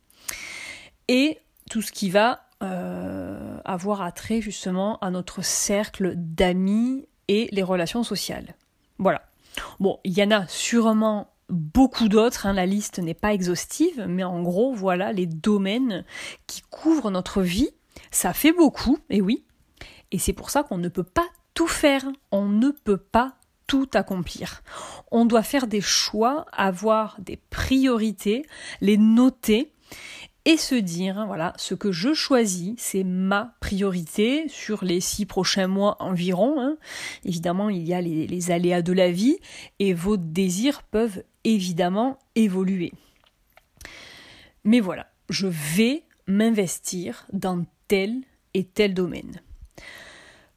Et 1.07 1.39
tout 1.69 1.81
ce 1.81 1.91
qui 1.91 2.09
va 2.09 2.45
avoir 3.63 4.01
attrait 4.01 4.41
justement 4.41 4.99
à 4.99 5.11
notre 5.11 5.41
cercle 5.41 6.13
d'amis 6.17 7.07
et 7.29 7.47
les 7.53 7.63
relations 7.63 8.03
sociales. 8.03 8.53
Voilà. 8.97 9.21
Bon, 9.79 9.97
il 10.03 10.11
y 10.11 10.21
en 10.21 10.31
a 10.31 10.45
sûrement 10.47 11.31
beaucoup 11.49 12.07
d'autres, 12.07 12.45
hein, 12.45 12.53
la 12.53 12.65
liste 12.65 12.99
n'est 12.99 13.13
pas 13.13 13.33
exhaustive, 13.33 14.05
mais 14.07 14.23
en 14.23 14.41
gros, 14.41 14.73
voilà 14.73 15.11
les 15.13 15.25
domaines 15.25 16.05
qui 16.47 16.61
couvrent 16.61 17.11
notre 17.11 17.41
vie. 17.41 17.69
Ça 18.11 18.33
fait 18.33 18.53
beaucoup, 18.53 18.97
et 19.09 19.21
oui, 19.21 19.43
et 20.11 20.19
c'est 20.19 20.33
pour 20.33 20.49
ça 20.49 20.63
qu'on 20.63 20.77
ne 20.77 20.89
peut 20.89 21.03
pas 21.03 21.27
tout 21.53 21.67
faire, 21.67 22.05
on 22.31 22.47
ne 22.47 22.69
peut 22.69 22.97
pas 22.97 23.35
tout 23.67 23.89
accomplir. 23.93 24.63
On 25.11 25.25
doit 25.25 25.43
faire 25.43 25.67
des 25.67 25.81
choix, 25.81 26.45
avoir 26.51 27.17
des 27.19 27.37
priorités, 27.37 28.45
les 28.81 28.97
noter 28.97 29.71
et 30.45 30.57
se 30.57 30.73
dire, 30.73 31.25
voilà, 31.27 31.53
ce 31.57 31.75
que 31.75 31.91
je 31.91 32.13
choisis, 32.13 32.73
c'est 32.77 33.03
ma 33.03 33.55
priorité 33.59 34.47
sur 34.47 34.83
les 34.83 34.99
six 34.99 35.27
prochains 35.27 35.67
mois 35.67 35.97
environ. 35.99 36.59
Hein. 36.59 36.77
Évidemment, 37.23 37.69
il 37.69 37.87
y 37.87 37.93
a 37.93 38.01
les, 38.01 38.25
les 38.25 38.51
aléas 38.51 38.81
de 38.81 38.93
la 38.93 39.11
vie 39.11 39.37
et 39.77 39.93
vos 39.93 40.17
désirs 40.17 40.81
peuvent 40.81 41.23
évidemment 41.43 42.19
évoluer. 42.35 42.91
Mais 44.63 44.79
voilà, 44.79 45.07
je 45.29 45.47
vais 45.47 46.03
m'investir 46.27 47.25
dans 47.33 47.65
tel 47.87 48.21
et 48.53 48.65
tel 48.65 48.93
domaine. 48.93 49.41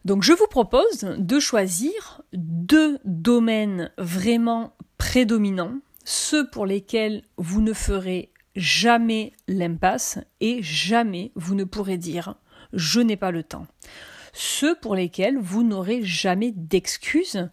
Donc 0.04 0.22
je 0.22 0.32
vous 0.32 0.48
propose 0.48 1.00
de 1.16 1.38
choisir 1.38 2.22
deux 2.32 2.98
domaines 3.04 3.92
vraiment 3.98 4.74
prédominants, 4.98 5.78
ceux 6.04 6.48
pour 6.50 6.66
lesquels 6.66 7.22
vous 7.36 7.62
ne 7.62 7.72
ferez 7.72 8.32
jamais 8.56 9.32
l'impasse 9.46 10.18
et 10.40 10.62
jamais 10.62 11.32
vous 11.36 11.54
ne 11.54 11.64
pourrez 11.64 11.98
dire 11.98 12.34
je 12.72 13.00
n'ai 13.00 13.16
pas 13.16 13.30
le 13.30 13.42
temps. 13.42 13.66
Ceux 14.32 14.74
pour 14.74 14.94
lesquels 14.94 15.38
vous 15.38 15.62
n'aurez 15.62 16.02
jamais 16.02 16.52
d'excuses. 16.52 17.48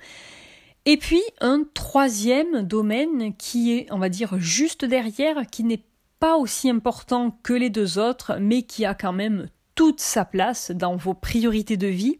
Et 0.91 0.97
puis 0.97 1.21
un 1.39 1.65
troisième 1.75 2.63
domaine 2.63 3.35
qui 3.35 3.73
est, 3.77 3.85
on 3.91 3.99
va 3.99 4.09
dire, 4.09 4.39
juste 4.39 4.85
derrière, 4.85 5.45
qui 5.45 5.63
n'est 5.63 5.83
pas 6.19 6.35
aussi 6.35 6.67
important 6.67 7.37
que 7.43 7.53
les 7.53 7.69
deux 7.69 7.99
autres, 7.99 8.37
mais 8.41 8.63
qui 8.63 8.85
a 8.85 8.95
quand 8.95 9.13
même 9.13 9.49
toute 9.75 9.99
sa 9.99 10.25
place 10.25 10.71
dans 10.71 10.95
vos 10.95 11.13
priorités 11.13 11.77
de 11.77 11.85
vie 11.85 12.17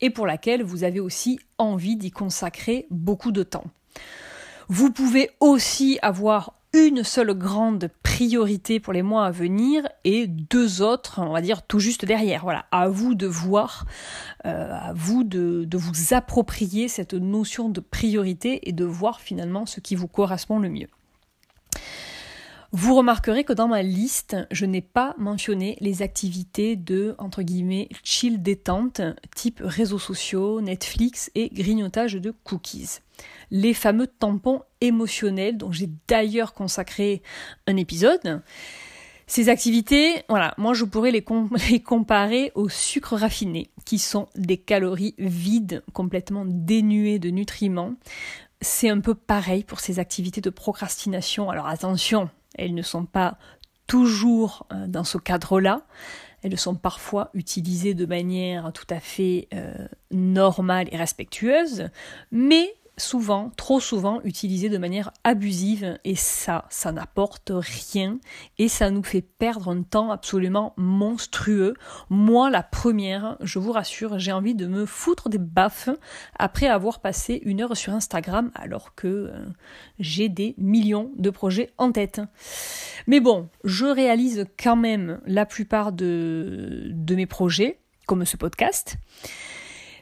et 0.00 0.10
pour 0.10 0.28
laquelle 0.28 0.62
vous 0.62 0.84
avez 0.84 1.00
aussi 1.00 1.40
envie 1.58 1.96
d'y 1.96 2.12
consacrer 2.12 2.86
beaucoup 2.88 3.32
de 3.32 3.42
temps. 3.42 3.66
Vous 4.68 4.92
pouvez 4.92 5.30
aussi 5.40 5.98
avoir 6.00 6.54
une 6.72 7.02
seule 7.02 7.34
grande 7.34 7.90
priorité 8.14 8.78
pour 8.78 8.92
les 8.92 9.02
mois 9.02 9.26
à 9.26 9.32
venir 9.32 9.88
et 10.04 10.28
deux 10.28 10.82
autres, 10.82 11.20
on 11.20 11.32
va 11.32 11.40
dire, 11.40 11.62
tout 11.62 11.80
juste 11.80 12.04
derrière. 12.04 12.44
Voilà, 12.44 12.64
à 12.70 12.88
vous 12.88 13.16
de 13.16 13.26
voir, 13.26 13.86
euh, 14.46 14.72
à 14.72 14.92
vous 14.94 15.24
de, 15.24 15.64
de 15.64 15.76
vous 15.76 16.14
approprier 16.14 16.86
cette 16.86 17.14
notion 17.14 17.68
de 17.68 17.80
priorité 17.80 18.68
et 18.68 18.72
de 18.72 18.84
voir 18.84 19.20
finalement 19.20 19.66
ce 19.66 19.80
qui 19.80 19.96
vous 19.96 20.06
correspond 20.06 20.60
le 20.60 20.68
mieux. 20.68 20.86
Vous 22.76 22.96
remarquerez 22.96 23.44
que 23.44 23.52
dans 23.52 23.68
ma 23.68 23.82
liste, 23.82 24.36
je 24.50 24.66
n'ai 24.66 24.80
pas 24.80 25.14
mentionné 25.16 25.76
les 25.78 26.02
activités 26.02 26.74
de, 26.74 27.14
entre 27.18 27.42
guillemets, 27.42 27.88
chill 28.02 28.42
détente, 28.42 29.00
type 29.36 29.60
réseaux 29.62 30.00
sociaux, 30.00 30.60
Netflix 30.60 31.30
et 31.36 31.50
grignotage 31.50 32.14
de 32.14 32.32
cookies. 32.32 32.98
Les 33.52 33.74
fameux 33.74 34.08
tampons 34.08 34.62
émotionnels 34.80 35.56
dont 35.56 35.70
j'ai 35.70 35.88
d'ailleurs 36.08 36.52
consacré 36.52 37.22
un 37.68 37.76
épisode. 37.76 38.42
Ces 39.28 39.50
activités, 39.50 40.24
voilà, 40.28 40.52
moi 40.58 40.74
je 40.74 40.84
pourrais 40.84 41.12
les, 41.12 41.24
les, 41.70 41.80
comparer 41.80 42.50
aux 42.56 42.68
sucres 42.68 43.14
raffinés, 43.14 43.70
qui 43.84 44.00
sont 44.00 44.26
des 44.34 44.56
calories 44.56 45.14
vides, 45.18 45.84
complètement 45.92 46.44
dénuées 46.44 47.20
de 47.20 47.30
nutriments. 47.30 47.94
C'est 48.60 48.88
un 48.88 48.98
peu 48.98 49.14
pareil 49.14 49.62
pour 49.62 49.78
ces 49.78 50.00
activités 50.00 50.40
de 50.40 50.50
procrastination. 50.50 51.50
Alors 51.50 51.68
attention, 51.68 52.30
elles 52.54 52.74
ne 52.74 52.82
sont 52.82 53.06
pas 53.06 53.38
toujours 53.86 54.66
euh, 54.72 54.86
dans 54.86 55.04
ce 55.04 55.18
cadre-là. 55.18 55.82
Elles 56.42 56.58
sont 56.58 56.74
parfois 56.74 57.30
utilisées 57.34 57.94
de 57.94 58.06
manière 58.06 58.72
tout 58.72 58.86
à 58.90 59.00
fait 59.00 59.48
euh, 59.54 59.88
normale 60.10 60.88
et 60.92 60.96
respectueuse, 60.96 61.88
mais 62.30 62.74
souvent, 62.96 63.50
trop 63.56 63.80
souvent, 63.80 64.20
utilisé 64.24 64.68
de 64.68 64.78
manière 64.78 65.12
abusive 65.24 65.98
et 66.04 66.14
ça, 66.14 66.66
ça 66.70 66.92
n'apporte 66.92 67.52
rien 67.54 68.18
et 68.58 68.68
ça 68.68 68.90
nous 68.90 69.02
fait 69.02 69.22
perdre 69.22 69.68
un 69.68 69.82
temps 69.82 70.10
absolument 70.10 70.74
monstrueux. 70.76 71.74
Moi, 72.10 72.50
la 72.50 72.62
première, 72.62 73.36
je 73.40 73.58
vous 73.58 73.72
rassure, 73.72 74.18
j'ai 74.18 74.32
envie 74.32 74.54
de 74.54 74.66
me 74.66 74.86
foutre 74.86 75.28
des 75.28 75.38
baffes 75.38 75.88
après 76.38 76.66
avoir 76.66 77.00
passé 77.00 77.40
une 77.44 77.60
heure 77.60 77.76
sur 77.76 77.92
Instagram 77.92 78.50
alors 78.54 78.94
que 78.94 79.08
euh, 79.08 79.44
j'ai 79.98 80.28
des 80.28 80.54
millions 80.58 81.10
de 81.16 81.30
projets 81.30 81.72
en 81.78 81.92
tête. 81.92 82.20
Mais 83.06 83.20
bon, 83.20 83.48
je 83.64 83.86
réalise 83.86 84.46
quand 84.62 84.76
même 84.76 85.20
la 85.26 85.46
plupart 85.46 85.92
de, 85.92 86.88
de 86.90 87.14
mes 87.14 87.26
projets, 87.26 87.78
comme 88.06 88.24
ce 88.24 88.36
podcast. 88.36 88.96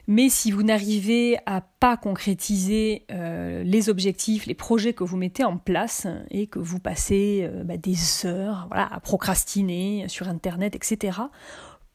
Mais 0.07 0.27
si 0.29 0.51
vous 0.51 0.63
n'arrivez 0.63 1.37
à 1.45 1.61
pas 1.61 1.95
concrétiser 1.95 3.05
euh, 3.11 3.63
les 3.63 3.89
objectifs, 3.89 4.45
les 4.45 4.53
projets 4.53 4.93
que 4.93 5.03
vous 5.03 5.15
mettez 5.15 5.45
en 5.45 5.57
place 5.57 6.07
et 6.29 6.47
que 6.47 6.59
vous 6.59 6.79
passez 6.79 7.41
euh, 7.43 7.63
bah, 7.63 7.77
des 7.77 8.25
heures 8.25 8.67
à 8.71 8.99
procrastiner 8.99 10.05
sur 10.09 10.27
Internet, 10.27 10.75
etc., 10.75 11.19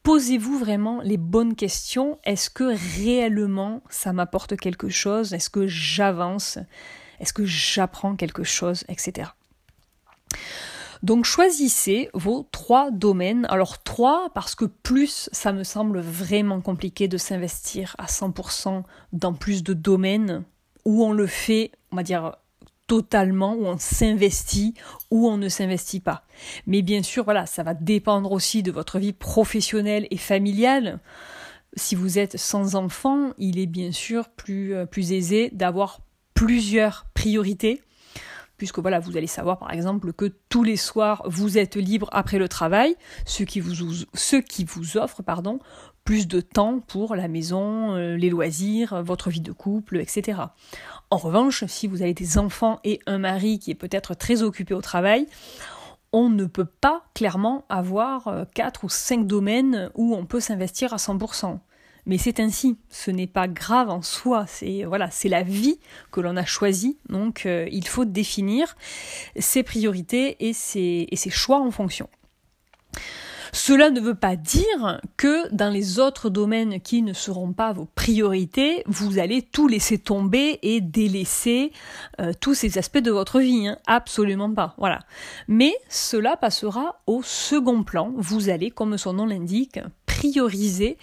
posez-vous 0.02 0.58
vraiment 0.58 1.02
les 1.02 1.18
bonnes 1.18 1.54
questions. 1.54 2.18
Est-ce 2.24 2.48
que 2.48 2.74
réellement 3.04 3.82
ça 3.90 4.14
m'apporte 4.14 4.56
quelque 4.56 4.88
chose? 4.88 5.34
Est-ce 5.34 5.50
que 5.50 5.66
j'avance? 5.66 6.58
Est-ce 7.20 7.34
que 7.34 7.44
j'apprends 7.44 8.16
quelque 8.16 8.44
chose? 8.44 8.84
Etc. 8.88 9.28
Donc 11.02 11.24
choisissez 11.24 12.10
vos 12.14 12.46
trois 12.50 12.90
domaines. 12.90 13.46
Alors 13.50 13.82
trois 13.82 14.30
parce 14.34 14.54
que 14.54 14.64
plus 14.64 15.28
ça 15.32 15.52
me 15.52 15.64
semble 15.64 16.00
vraiment 16.00 16.60
compliqué 16.60 17.08
de 17.08 17.16
s'investir 17.16 17.94
à 17.98 18.06
100% 18.06 18.82
dans 19.12 19.34
plus 19.34 19.62
de 19.62 19.74
domaines 19.74 20.44
où 20.84 21.04
on 21.04 21.12
le 21.12 21.26
fait, 21.26 21.72
on 21.92 21.96
va 21.96 22.02
dire 22.02 22.36
totalement, 22.86 23.54
où 23.54 23.66
on 23.66 23.78
s'investit, 23.78 24.74
ou 25.10 25.28
on 25.28 25.36
ne 25.36 25.48
s'investit 25.48 26.00
pas. 26.00 26.24
Mais 26.66 26.82
bien 26.82 27.02
sûr, 27.02 27.22
voilà, 27.22 27.46
ça 27.46 27.62
va 27.62 27.74
dépendre 27.74 28.32
aussi 28.32 28.62
de 28.62 28.72
votre 28.72 28.98
vie 28.98 29.12
professionnelle 29.12 30.08
et 30.10 30.16
familiale. 30.16 30.98
Si 31.76 31.94
vous 31.94 32.18
êtes 32.18 32.38
sans 32.38 32.74
enfant, 32.74 33.32
il 33.36 33.58
est 33.58 33.66
bien 33.66 33.92
sûr 33.92 34.30
plus, 34.30 34.74
euh, 34.74 34.86
plus 34.86 35.12
aisé 35.12 35.50
d'avoir 35.52 36.00
plusieurs 36.32 37.06
priorités 37.14 37.82
puisque 38.58 38.80
voilà, 38.80 38.98
vous 38.98 39.16
allez 39.16 39.26
savoir 39.26 39.58
par 39.58 39.72
exemple 39.72 40.12
que 40.12 40.26
tous 40.48 40.62
les 40.62 40.76
soirs 40.76 41.22
vous 41.24 41.56
êtes 41.56 41.76
libre 41.76 42.08
après 42.12 42.38
le 42.38 42.48
travail, 42.48 42.96
ce 43.24 43.44
qui 43.44 43.60
vous, 43.60 43.74
ce 44.14 44.98
offre 44.98 45.22
pardon, 45.22 45.60
plus 46.04 46.26
de 46.26 46.40
temps 46.40 46.80
pour 46.80 47.14
la 47.14 47.28
maison, 47.28 47.94
euh, 47.94 48.16
les 48.16 48.30
loisirs, 48.30 49.02
votre 49.02 49.30
vie 49.30 49.40
de 49.40 49.52
couple, 49.52 49.98
etc. 49.98 50.40
En 51.10 51.16
revanche, 51.16 51.64
si 51.66 51.86
vous 51.86 52.02
avez 52.02 52.14
des 52.14 52.38
enfants 52.38 52.80
et 52.84 53.00
un 53.06 53.18
mari 53.18 53.58
qui 53.58 53.70
est 53.70 53.74
peut-être 53.74 54.14
très 54.14 54.42
occupé 54.42 54.74
au 54.74 54.80
travail, 54.80 55.26
on 56.12 56.28
ne 56.28 56.46
peut 56.46 56.64
pas 56.64 57.04
clairement 57.14 57.64
avoir 57.68 58.28
euh, 58.28 58.44
quatre 58.54 58.84
ou 58.84 58.88
cinq 58.88 59.26
domaines 59.26 59.90
où 59.94 60.14
on 60.14 60.24
peut 60.24 60.40
s'investir 60.40 60.92
à 60.92 60.96
100% 60.96 61.58
mais 62.08 62.16
c'est 62.18 62.40
ainsi, 62.40 62.78
ce 62.88 63.10
n'est 63.10 63.26
pas 63.26 63.46
grave 63.46 63.90
en 63.90 64.02
soi, 64.02 64.46
c'est 64.48 64.84
voilà, 64.84 65.10
c'est 65.10 65.28
la 65.28 65.42
vie 65.42 65.78
que 66.10 66.20
l'on 66.20 66.36
a 66.36 66.44
choisie, 66.44 66.96
donc 67.08 67.44
euh, 67.44 67.68
il 67.70 67.86
faut 67.86 68.06
définir 68.06 68.76
ses 69.38 69.62
priorités 69.62 70.48
et 70.48 70.54
ses, 70.54 71.06
choix 71.30 71.60
en 71.60 71.70
fonction. 71.70 72.08
Cela 73.52 73.90
ne 73.90 74.00
veut 74.00 74.14
pas 74.14 74.36
dire 74.36 75.00
que 75.16 75.52
dans 75.54 75.70
les 75.70 75.98
autres 75.98 76.30
domaines 76.30 76.80
qui 76.80 77.02
ne 77.02 77.12
seront 77.12 77.52
pas 77.52 77.72
vos 77.72 77.86
priorités, 77.94 78.82
vous 78.86 79.18
allez 79.18 79.42
tout 79.42 79.68
laisser 79.68 79.98
tomber 79.98 80.58
et 80.62 80.80
délaisser 80.80 81.72
euh, 82.20 82.32
tous 82.38 82.54
ces 82.54 82.78
aspects 82.78 82.98
de 82.98 83.10
votre 83.10 83.40
vie. 83.40 83.68
Hein. 83.68 83.78
Absolument 83.86 84.52
pas. 84.52 84.74
Voilà. 84.76 85.00
Mais 85.46 85.74
cela 85.88 86.36
passera 86.36 87.00
au 87.06 87.22
second 87.22 87.84
plan. 87.84 88.12
Vous 88.16 88.50
allez, 88.50 88.70
comme 88.70 88.98
son 88.98 89.14
nom 89.14 89.24
l'indique, 89.24 89.80
prioriser 90.18 90.98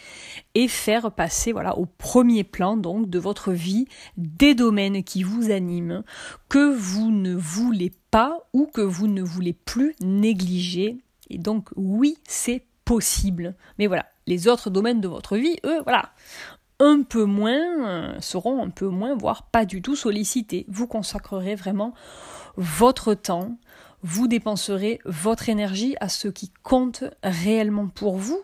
et 0.55 0.67
faire 0.67 1.09
passer 1.11 1.53
voilà 1.53 1.77
au 1.77 1.85
premier 1.85 2.43
plan 2.43 2.75
donc 2.75 3.09
de 3.09 3.17
votre 3.17 3.53
vie 3.53 3.87
des 4.17 4.55
domaines 4.55 5.03
qui 5.03 5.23
vous 5.23 5.51
animent 5.51 6.03
que 6.49 6.75
vous 6.75 7.11
ne 7.11 7.33
voulez 7.33 7.93
pas 8.11 8.37
ou 8.51 8.65
que 8.65 8.81
vous 8.81 9.07
ne 9.07 9.21
voulez 9.21 9.53
plus 9.53 9.95
négliger. 10.01 10.97
Et 11.29 11.37
donc 11.37 11.69
oui 11.77 12.17
c'est 12.27 12.63
possible. 12.83 13.55
Mais 13.79 13.87
voilà 13.87 14.05
les 14.27 14.49
autres 14.49 14.69
domaines 14.69 14.99
de 14.99 15.07
votre 15.07 15.37
vie 15.37 15.59
eux 15.65 15.81
voilà 15.83 16.11
un 16.79 17.03
peu 17.03 17.23
moins, 17.23 18.19
seront 18.19 18.61
un 18.61 18.69
peu 18.69 18.89
moins, 18.89 19.15
voire 19.15 19.43
pas 19.43 19.63
du 19.63 19.81
tout 19.81 19.95
sollicités. 19.95 20.65
Vous 20.67 20.87
consacrerez 20.87 21.55
vraiment 21.55 21.93
votre 22.57 23.13
temps, 23.13 23.57
vous 24.01 24.27
dépenserez 24.27 24.99
votre 25.05 25.47
énergie 25.47 25.95
à 26.01 26.09
ce 26.09 26.27
qui 26.27 26.51
compte 26.63 27.05
réellement 27.23 27.87
pour 27.87 28.17
vous, 28.17 28.41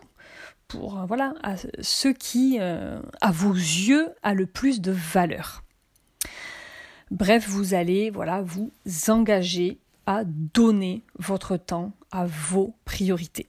euh, 0.74 1.04
voilà, 1.06 1.34
ce 1.80 2.08
qui, 2.08 2.58
euh, 2.60 3.00
à 3.20 3.30
vos 3.32 3.52
yeux, 3.52 4.08
a 4.22 4.34
le 4.34 4.46
plus 4.46 4.80
de 4.80 4.92
valeur. 4.92 5.62
Bref, 7.10 7.48
vous 7.48 7.74
allez 7.74 8.10
voilà 8.10 8.42
vous 8.42 8.72
engager 9.08 9.78
à 10.06 10.22
donner 10.24 11.02
votre 11.18 11.56
temps 11.56 11.92
à 12.10 12.26
vos 12.26 12.74
priorités. 12.84 13.46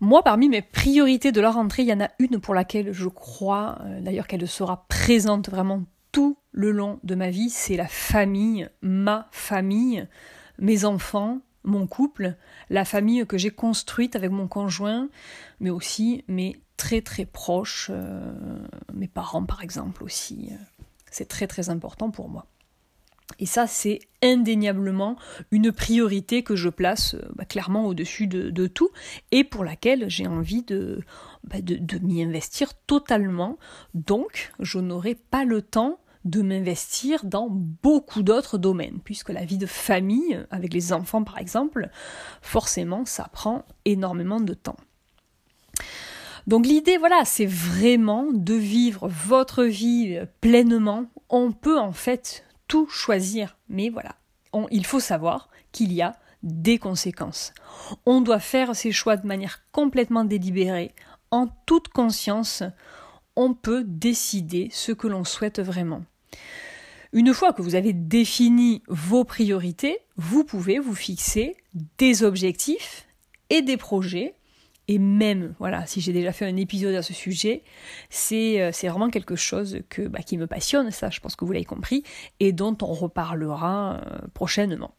Moi, 0.00 0.22
parmi 0.22 0.48
mes 0.48 0.62
priorités 0.62 1.32
de 1.32 1.40
la 1.40 1.50
rentrée, 1.50 1.82
il 1.82 1.88
y 1.88 1.92
en 1.92 2.00
a 2.00 2.10
une 2.18 2.40
pour 2.40 2.54
laquelle 2.54 2.92
je 2.92 3.08
crois, 3.08 3.78
euh, 3.82 4.00
d'ailleurs 4.00 4.26
qu'elle 4.26 4.46
sera 4.48 4.86
présente 4.88 5.48
vraiment 5.48 5.84
tout 6.12 6.36
le 6.52 6.70
long 6.70 6.98
de 7.04 7.14
ma 7.14 7.30
vie, 7.30 7.50
c'est 7.50 7.76
la 7.76 7.88
famille, 7.88 8.68
ma 8.82 9.28
famille, 9.32 10.06
mes 10.58 10.84
enfants, 10.84 11.40
mon 11.64 11.86
couple, 11.86 12.36
la 12.70 12.84
famille 12.84 13.26
que 13.26 13.38
j'ai 13.38 13.50
construite 13.50 14.16
avec 14.16 14.30
mon 14.30 14.48
conjoint, 14.48 15.08
mais 15.60 15.70
aussi 15.70 16.24
mes 16.28 16.56
très 16.76 17.00
très 17.00 17.24
proches, 17.24 17.90
euh, 17.90 18.32
mes 18.92 19.08
parents 19.08 19.44
par 19.44 19.62
exemple 19.62 20.04
aussi. 20.04 20.50
C'est 21.10 21.28
très 21.28 21.46
très 21.46 21.70
important 21.70 22.10
pour 22.10 22.28
moi. 22.28 22.46
Et 23.38 23.46
ça, 23.46 23.66
c'est 23.66 24.00
indéniablement 24.22 25.16
une 25.50 25.72
priorité 25.72 26.42
que 26.42 26.56
je 26.56 26.68
place 26.68 27.14
euh, 27.14 27.22
bah, 27.34 27.44
clairement 27.44 27.86
au-dessus 27.86 28.26
de, 28.26 28.66
tout 28.66 28.90
et 29.32 29.44
pour 29.44 29.64
laquelle 29.64 30.08
j'ai 30.08 30.26
envie 30.26 30.64
bah, 31.44 31.60
de, 31.60 31.76
de 31.76 31.98
m'y 31.98 32.22
investir 32.22 32.74
totalement. 32.86 33.58
Donc, 33.94 34.52
je 34.60 34.78
n'aurai 34.78 35.14
pas 35.14 35.44
le 35.44 35.62
temps 35.62 35.98
de 36.24 36.42
m'investir 36.42 37.24
dans 37.24 37.48
beaucoup 37.50 38.22
d'autres 38.22 38.58
domaines, 38.58 39.00
puisque 39.04 39.30
la 39.30 39.44
vie 39.44 39.58
de 39.58 39.66
famille, 39.66 40.44
avec 40.50 40.72
les 40.72 40.92
enfants 40.92 41.24
par 41.24 41.38
exemple, 41.38 41.90
forcément, 42.40 43.04
ça 43.04 43.28
prend 43.32 43.64
énormément 43.84 44.40
de 44.40 44.54
temps. 44.54 44.76
Donc 46.46 46.66
l'idée, 46.66 46.98
voilà, 46.98 47.24
c'est 47.24 47.46
vraiment 47.46 48.26
de 48.32 48.54
vivre 48.54 49.08
votre 49.08 49.64
vie 49.64 50.18
pleinement. 50.40 51.06
On 51.30 51.52
peut 51.52 51.78
en 51.78 51.92
fait 51.92 52.44
tout 52.68 52.86
choisir, 52.88 53.56
mais 53.68 53.88
voilà, 53.88 54.16
il 54.70 54.84
faut 54.84 55.00
savoir 55.00 55.48
qu'il 55.72 55.92
y 55.92 56.02
a 56.02 56.16
des 56.42 56.78
conséquences. 56.78 57.52
On 58.04 58.20
doit 58.20 58.40
faire 58.40 58.76
ses 58.76 58.92
choix 58.92 59.16
de 59.16 59.26
manière 59.26 59.62
complètement 59.72 60.24
délibérée, 60.24 60.94
en 61.30 61.48
toute 61.66 61.88
conscience. 61.88 62.62
On 63.36 63.54
peut 63.54 63.82
décider 63.84 64.68
ce 64.72 64.92
que 64.92 65.08
l'on 65.08 65.24
souhaite 65.24 65.60
vraiment. 65.60 66.04
Une 67.12 67.32
fois 67.32 67.52
que 67.52 67.62
vous 67.62 67.76
avez 67.76 67.92
défini 67.92 68.82
vos 68.88 69.24
priorités, 69.24 69.98
vous 70.16 70.42
pouvez 70.42 70.80
vous 70.80 70.96
fixer 70.96 71.56
des 71.98 72.24
objectifs 72.24 73.06
et 73.50 73.62
des 73.62 73.76
projets. 73.76 74.34
Et 74.88 74.98
même, 74.98 75.54
voilà, 75.58 75.86
si 75.86 76.00
j'ai 76.00 76.12
déjà 76.12 76.32
fait 76.32 76.44
un 76.44 76.56
épisode 76.56 76.94
à 76.94 77.02
ce 77.02 77.14
sujet, 77.14 77.62
c'est 78.10 78.60
euh, 78.60 78.70
vraiment 78.90 79.08
quelque 79.08 79.36
chose 79.36 79.78
que, 79.88 80.02
bah, 80.02 80.20
qui 80.20 80.36
me 80.36 80.46
passionne, 80.46 80.90
ça 80.90 81.08
je 81.08 81.20
pense 81.20 81.36
que 81.36 81.44
vous 81.44 81.52
l'avez 81.52 81.64
compris, 81.64 82.02
et 82.40 82.52
dont 82.52 82.76
on 82.82 82.92
reparlera 82.92 83.94
euh, 83.94 84.18
prochainement. 84.34 84.94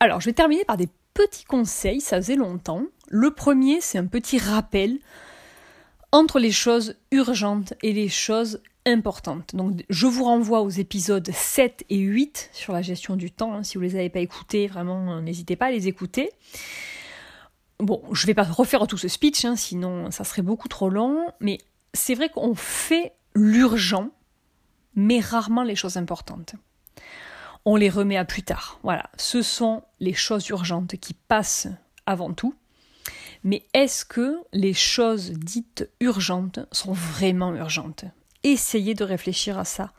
Alors, 0.00 0.20
je 0.20 0.26
vais 0.26 0.32
terminer 0.32 0.64
par 0.64 0.76
des 0.76 0.88
petits 1.14 1.44
conseils, 1.44 2.00
ça 2.00 2.16
faisait 2.16 2.34
longtemps. 2.34 2.82
Le 3.08 3.30
premier, 3.30 3.80
c'est 3.80 3.98
un 3.98 4.06
petit 4.06 4.38
rappel 4.38 4.98
entre 6.12 6.38
les 6.38 6.50
choses 6.50 6.96
urgentes 7.12 7.74
et 7.82 7.92
les 7.92 8.08
choses 8.08 8.60
Donc 9.54 9.84
je 9.90 10.06
vous 10.06 10.24
renvoie 10.24 10.62
aux 10.62 10.70
épisodes 10.70 11.28
7 11.30 11.84
et 11.90 11.98
8 11.98 12.50
sur 12.52 12.72
la 12.72 12.82
gestion 12.82 13.16
du 13.16 13.30
temps. 13.30 13.52
Hein. 13.52 13.62
Si 13.62 13.76
vous 13.76 13.84
ne 13.84 13.88
les 13.88 13.96
avez 13.96 14.10
pas 14.10 14.20
écoutés, 14.20 14.68
vraiment, 14.68 15.16
euh, 15.16 15.20
n'hésitez 15.20 15.56
pas 15.56 15.66
à 15.66 15.70
les 15.70 15.88
écouter. 15.88 16.30
Bon, 17.78 18.02
je 18.12 18.22
ne 18.22 18.26
vais 18.28 18.34
pas 18.34 18.44
refaire 18.44 18.86
tout 18.86 18.96
ce 18.96 19.08
speech, 19.08 19.44
hein, 19.44 19.56
sinon 19.56 20.10
ça 20.10 20.24
serait 20.24 20.42
beaucoup 20.42 20.68
trop 20.68 20.88
long, 20.88 21.26
mais 21.40 21.58
c'est 21.92 22.14
vrai 22.14 22.30
qu'on 22.30 22.54
fait 22.54 23.12
l'urgent, 23.34 24.10
mais 24.94 25.20
rarement 25.20 25.62
les 25.62 25.76
choses 25.76 25.98
importantes. 25.98 26.54
On 27.66 27.76
les 27.76 27.90
remet 27.90 28.16
à 28.16 28.24
plus 28.24 28.44
tard. 28.44 28.78
Voilà, 28.82 29.10
ce 29.18 29.42
sont 29.42 29.82
les 30.00 30.14
choses 30.14 30.48
urgentes 30.48 30.96
qui 30.96 31.12
passent 31.12 31.68
avant 32.06 32.32
tout. 32.32 32.54
Mais 33.44 33.66
est-ce 33.74 34.04
que 34.04 34.38
les 34.52 34.72
choses 34.72 35.32
dites 35.32 35.88
urgentes 36.00 36.60
sont 36.72 36.92
vraiment 36.92 37.54
urgentes? 37.54 38.04
Essayez 38.52 38.94
de 38.94 39.04
réfléchir 39.04 39.58
à 39.58 39.64
ça. 39.64 39.92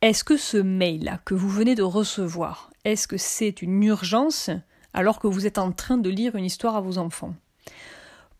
Est-ce 0.00 0.24
que 0.24 0.36
ce 0.36 0.56
mail-là 0.56 1.20
que 1.24 1.34
vous 1.34 1.48
venez 1.48 1.74
de 1.74 1.82
recevoir, 1.82 2.70
est-ce 2.84 3.06
que 3.06 3.18
c'est 3.18 3.62
une 3.62 3.82
urgence 3.82 4.50
alors 4.94 5.18
que 5.18 5.26
vous 5.26 5.46
êtes 5.46 5.58
en 5.58 5.72
train 5.72 5.98
de 5.98 6.08
lire 6.08 6.36
une 6.36 6.44
histoire 6.44 6.76
à 6.76 6.80
vos 6.80 6.98
enfants? 6.98 7.34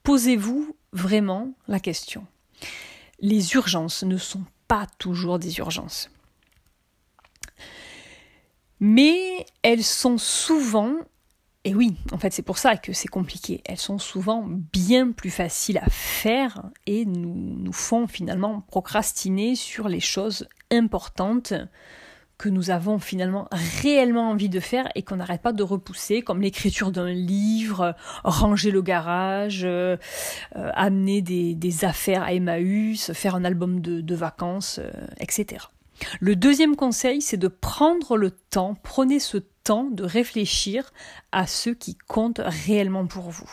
Posez-vous 0.03 0.77
vraiment 0.93 1.53
la 1.69 1.81
question. 1.81 2.27
Les 3.21 3.55
urgences 3.55 4.03
ne 4.03 4.17
sont 4.17 4.45
pas 4.69 4.87
toujours 4.99 5.39
des 5.39 5.59
urgences. 5.59 6.11
Mais 8.79 9.45
elles 9.63 9.85
sont 9.85 10.17
souvent 10.17 10.95
et 11.65 11.75
oui, 11.75 11.95
en 12.11 12.17
fait, 12.17 12.33
c'est 12.33 12.43
pour 12.43 12.57
ça 12.57 12.77
que 12.77 12.95
c'est 12.95 13.09
compliqué. 13.09 13.61
Elles 13.67 13.77
sont 13.77 13.99
souvent 13.99 14.47
bien 14.49 15.13
plus 15.13 15.31
faciles 15.31 15.77
à 15.79 15.91
faire 15.91 16.63
et 16.87 17.05
nous, 17.05 17.73
font 17.73 18.07
finalement 18.07 18.63
procrastiner 18.63 19.55
sur 19.55 19.89
les 19.89 20.01
choses 20.01 20.49
importantes 20.71 21.53
que 22.39 22.49
nous 22.49 22.71
avons 22.71 22.99
finalement 22.99 23.47
réellement 23.83 24.31
envie 24.31 24.49
de 24.49 24.61
faire 24.61 24.89
et 24.95 25.03
qu'on 25.03 25.17
n'arrête 25.17 25.43
pas 25.43 25.53
de 25.53 25.63
repousser, 25.63 26.23
comme 26.23 26.41
l'écriture 26.41 26.91
d'un 26.91 27.11
livre, 27.11 27.95
ranger 28.25 28.71
le 28.71 28.81
garage, 28.81 29.61
euh, 29.65 29.99
amener 30.55 31.21
des, 31.21 31.85
affaires 31.85 32.23
à 32.23 32.33
Emmaüs, 32.33 33.13
faire 33.13 33.35
un 33.35 33.45
album 33.45 33.81
de, 33.81 34.15
vacances, 34.15 34.81
euh, 34.83 34.91
etc. 35.19 35.67
Le 36.21 36.37
deuxième 36.37 36.77
conseil, 36.77 37.21
c'est 37.21 37.37
de 37.37 37.49
prendre 37.49 38.17
le 38.17 38.31
temps, 38.31 38.75
prenez 38.83 39.21
ce 39.21 39.39
temps 39.65 39.85
de 39.85 40.05
réfléchir 40.05 40.93
à 41.33 41.47
ce 41.47 41.71
qui 41.71 41.97
compte 42.09 42.41
réellement 42.45 43.07
pour 43.07 43.31
vous. 43.31 43.51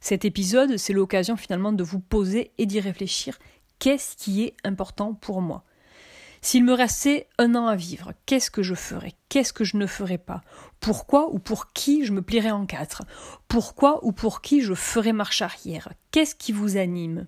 Cet 0.00 0.24
épisode, 0.24 0.76
c'est 0.76 0.92
l'occasion 0.92 1.36
finalement 1.36 1.72
de 1.72 1.84
vous 1.84 2.00
poser 2.00 2.52
et 2.58 2.66
d'y 2.66 2.80
réfléchir. 2.80 3.38
Qu'est-ce 3.78 4.16
qui 4.16 4.42
est 4.42 4.54
important 4.64 5.14
pour 5.14 5.40
moi? 5.42 5.64
S'il 6.42 6.64
me 6.64 6.72
restait 6.72 7.28
un 7.38 7.54
an 7.54 7.66
à 7.66 7.76
vivre, 7.76 8.12
qu'est-ce 8.24 8.50
que 8.50 8.62
je 8.62 8.74
ferais? 8.74 9.12
Qu'est-ce 9.28 9.52
que 9.52 9.64
je 9.64 9.76
ne 9.76 9.86
ferais 9.86 10.18
pas? 10.18 10.40
Pourquoi 10.80 11.30
ou 11.34 11.38
pour 11.38 11.72
qui 11.72 12.06
je 12.06 12.12
me 12.12 12.22
plierais 12.22 12.50
en 12.50 12.64
quatre? 12.64 13.02
Pourquoi 13.46 14.04
ou 14.06 14.12
pour 14.12 14.40
qui 14.40 14.62
je 14.62 14.72
ferais 14.72 15.12
marche 15.12 15.42
arrière? 15.42 15.92
Qu'est-ce 16.12 16.34
qui 16.34 16.52
vous 16.52 16.78
anime? 16.78 17.26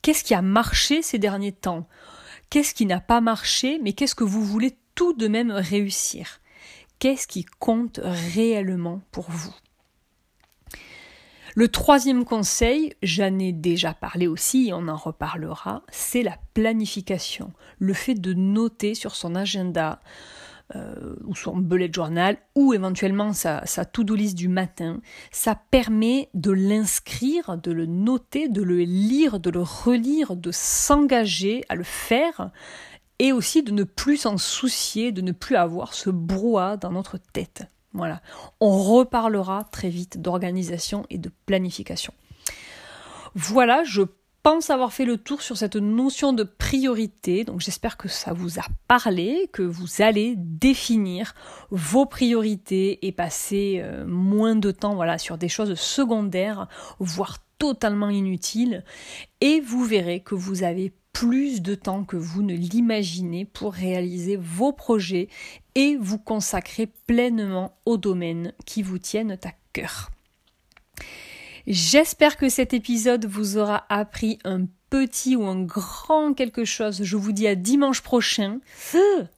Qu'est-ce 0.00 0.24
qui 0.24 0.34
a 0.34 0.40
marché 0.40 1.02
ces 1.02 1.18
derniers 1.18 1.52
temps? 1.52 1.86
Qu'est-ce 2.52 2.74
qui 2.74 2.84
n'a 2.84 3.00
pas 3.00 3.22
marché 3.22 3.80
mais 3.82 3.94
qu'est-ce 3.94 4.14
que 4.14 4.24
vous 4.24 4.44
voulez 4.44 4.76
tout 4.94 5.14
de 5.14 5.26
même 5.26 5.50
réussir? 5.50 6.42
Qu'est-ce 6.98 7.26
qui 7.26 7.46
compte 7.46 7.98
réellement 8.02 9.00
pour 9.10 9.30
vous? 9.30 9.54
Le 11.54 11.68
troisième 11.68 12.26
conseil, 12.26 12.92
j'en 13.02 13.38
ai 13.38 13.52
déjà 13.52 13.94
parlé 13.94 14.26
aussi 14.26 14.70
on 14.74 14.86
en 14.88 14.96
reparlera, 14.96 15.82
c'est 15.90 16.22
la 16.22 16.36
planification. 16.52 17.54
Le 17.78 17.94
fait 17.94 18.16
de 18.16 18.34
noter 18.34 18.94
sur 18.94 19.16
son 19.16 19.34
agenda 19.34 20.00
euh, 20.74 21.16
ou 21.24 21.34
son 21.34 21.56
bullet 21.56 21.90
journal 21.92 22.38
ou 22.54 22.72
éventuellement 22.72 23.32
sa, 23.32 23.64
sa 23.66 23.84
to-do 23.84 24.14
list 24.14 24.36
du 24.36 24.48
matin, 24.48 25.00
ça 25.30 25.54
permet 25.54 26.30
de 26.34 26.50
l'inscrire, 26.50 27.58
de 27.58 27.72
le 27.72 27.86
noter, 27.86 28.48
de 28.48 28.62
le 28.62 28.78
lire, 28.78 29.40
de 29.40 29.50
le 29.50 29.60
relire, 29.60 30.36
de 30.36 30.50
s'engager 30.50 31.64
à 31.68 31.74
le 31.74 31.82
faire 31.82 32.50
et 33.18 33.32
aussi 33.32 33.62
de 33.62 33.70
ne 33.70 33.84
plus 33.84 34.16
s'en 34.18 34.38
soucier, 34.38 35.12
de 35.12 35.20
ne 35.20 35.32
plus 35.32 35.56
avoir 35.56 35.94
ce 35.94 36.10
brouhaha 36.10 36.76
dans 36.76 36.90
notre 36.90 37.18
tête. 37.18 37.66
Voilà. 37.92 38.22
On 38.60 38.78
reparlera 38.78 39.64
très 39.70 39.90
vite 39.90 40.20
d'organisation 40.20 41.04
et 41.10 41.18
de 41.18 41.30
planification. 41.46 42.14
Voilà, 43.34 43.84
je 43.84 44.02
pense 44.42 44.70
avoir 44.70 44.92
fait 44.92 45.04
le 45.04 45.16
tour 45.16 45.42
sur 45.42 45.56
cette 45.56 45.76
notion 45.76 46.32
de 46.32 46.42
priorité. 46.42 47.44
Donc 47.44 47.60
j'espère 47.60 47.96
que 47.96 48.08
ça 48.08 48.32
vous 48.32 48.58
a 48.58 48.64
parlé, 48.88 49.48
que 49.52 49.62
vous 49.62 50.02
allez 50.02 50.34
définir 50.36 51.34
vos 51.70 52.06
priorités 52.06 53.06
et 53.06 53.12
passer 53.12 53.80
euh, 53.82 54.04
moins 54.06 54.56
de 54.56 54.70
temps 54.70 54.94
voilà 54.94 55.18
sur 55.18 55.38
des 55.38 55.48
choses 55.48 55.74
secondaires, 55.74 56.68
voire 56.98 57.38
totalement 57.58 58.10
inutiles 58.10 58.84
et 59.40 59.60
vous 59.60 59.84
verrez 59.84 60.20
que 60.20 60.34
vous 60.34 60.64
avez 60.64 60.92
plus 61.12 61.62
de 61.62 61.74
temps 61.74 62.04
que 62.04 62.16
vous 62.16 62.42
ne 62.42 62.54
l'imaginez 62.54 63.44
pour 63.44 63.72
réaliser 63.72 64.36
vos 64.36 64.72
projets 64.72 65.28
et 65.74 65.96
vous 65.96 66.18
consacrer 66.18 66.86
pleinement 67.06 67.76
aux 67.84 67.98
domaines 67.98 68.52
qui 68.66 68.82
vous 68.82 68.98
tiennent 68.98 69.38
à 69.44 69.52
cœur. 69.72 70.10
J'espère 71.66 72.36
que 72.36 72.48
cet 72.48 72.74
épisode 72.74 73.24
vous 73.24 73.56
aura 73.56 73.84
appris 73.88 74.38
un 74.44 74.66
petit 74.90 75.36
ou 75.36 75.44
un 75.44 75.62
grand 75.62 76.34
quelque 76.34 76.64
chose, 76.64 77.02
je 77.02 77.16
vous 77.16 77.32
dis 77.32 77.46
à 77.46 77.54
dimanche 77.54 78.02
prochain. 78.02 78.58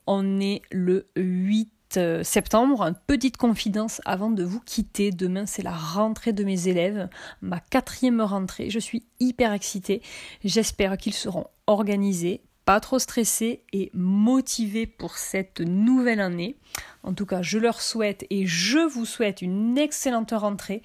On 0.07 0.41
est 0.41 0.63
le 0.73 1.07
8 1.17 1.71
euh, 1.97 2.25
septembre. 2.25 2.93
Petite 3.07 3.37
confidence 3.37 4.01
avant 4.05 4.31
de 4.31 4.43
vous 4.43 4.61
quitter. 4.61 5.11
Demain, 5.11 5.47
c'est 5.47 5.63
la 5.63 5.73
rentrée 5.73 6.33
de 6.33 6.45
mes 6.45 6.67
élèves, 6.67 7.09
ma 7.41 7.61
quatrième 7.61 8.21
rentrée. 8.21 8.71
Je 8.71 8.79
suis 8.79 9.05
hyper 9.21 9.53
excitée. 9.53 10.03
J'espère 10.43 10.97
qu'ils 10.97 11.15
seront 11.15 11.47
organisés, 11.67 12.43
pas 12.65 12.81
trop 12.81 12.99
stressés 12.99 13.63
et 13.73 13.91
motivés 13.95 14.87
pour 14.87 15.19
cette 15.19 15.61
nouvelle 15.61 16.21
année. 16.21 16.57
En 17.03 17.13
tout 17.13 17.27
cas, 17.27 17.43
je 17.43 17.59
leur 17.59 17.81
souhaite 17.81 18.27
et 18.31 18.47
je 18.47 18.79
vous 18.79 19.05
souhaite 19.05 19.43
une 19.43 19.79
excellente 19.79 20.33
rentrée 20.33 20.83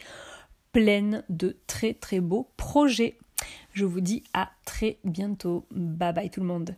pleine 0.71 1.23
de 1.29 1.57
très 1.67 1.93
très 1.93 2.19
beaux 2.19 2.49
projets. 2.57 3.17
Je 3.73 3.85
vous 3.85 4.01
dis 4.01 4.23
à 4.33 4.51
très 4.65 4.97
bientôt. 5.03 5.65
Bye 5.71 6.13
bye 6.13 6.29
tout 6.29 6.41
le 6.41 6.47
monde. 6.47 6.75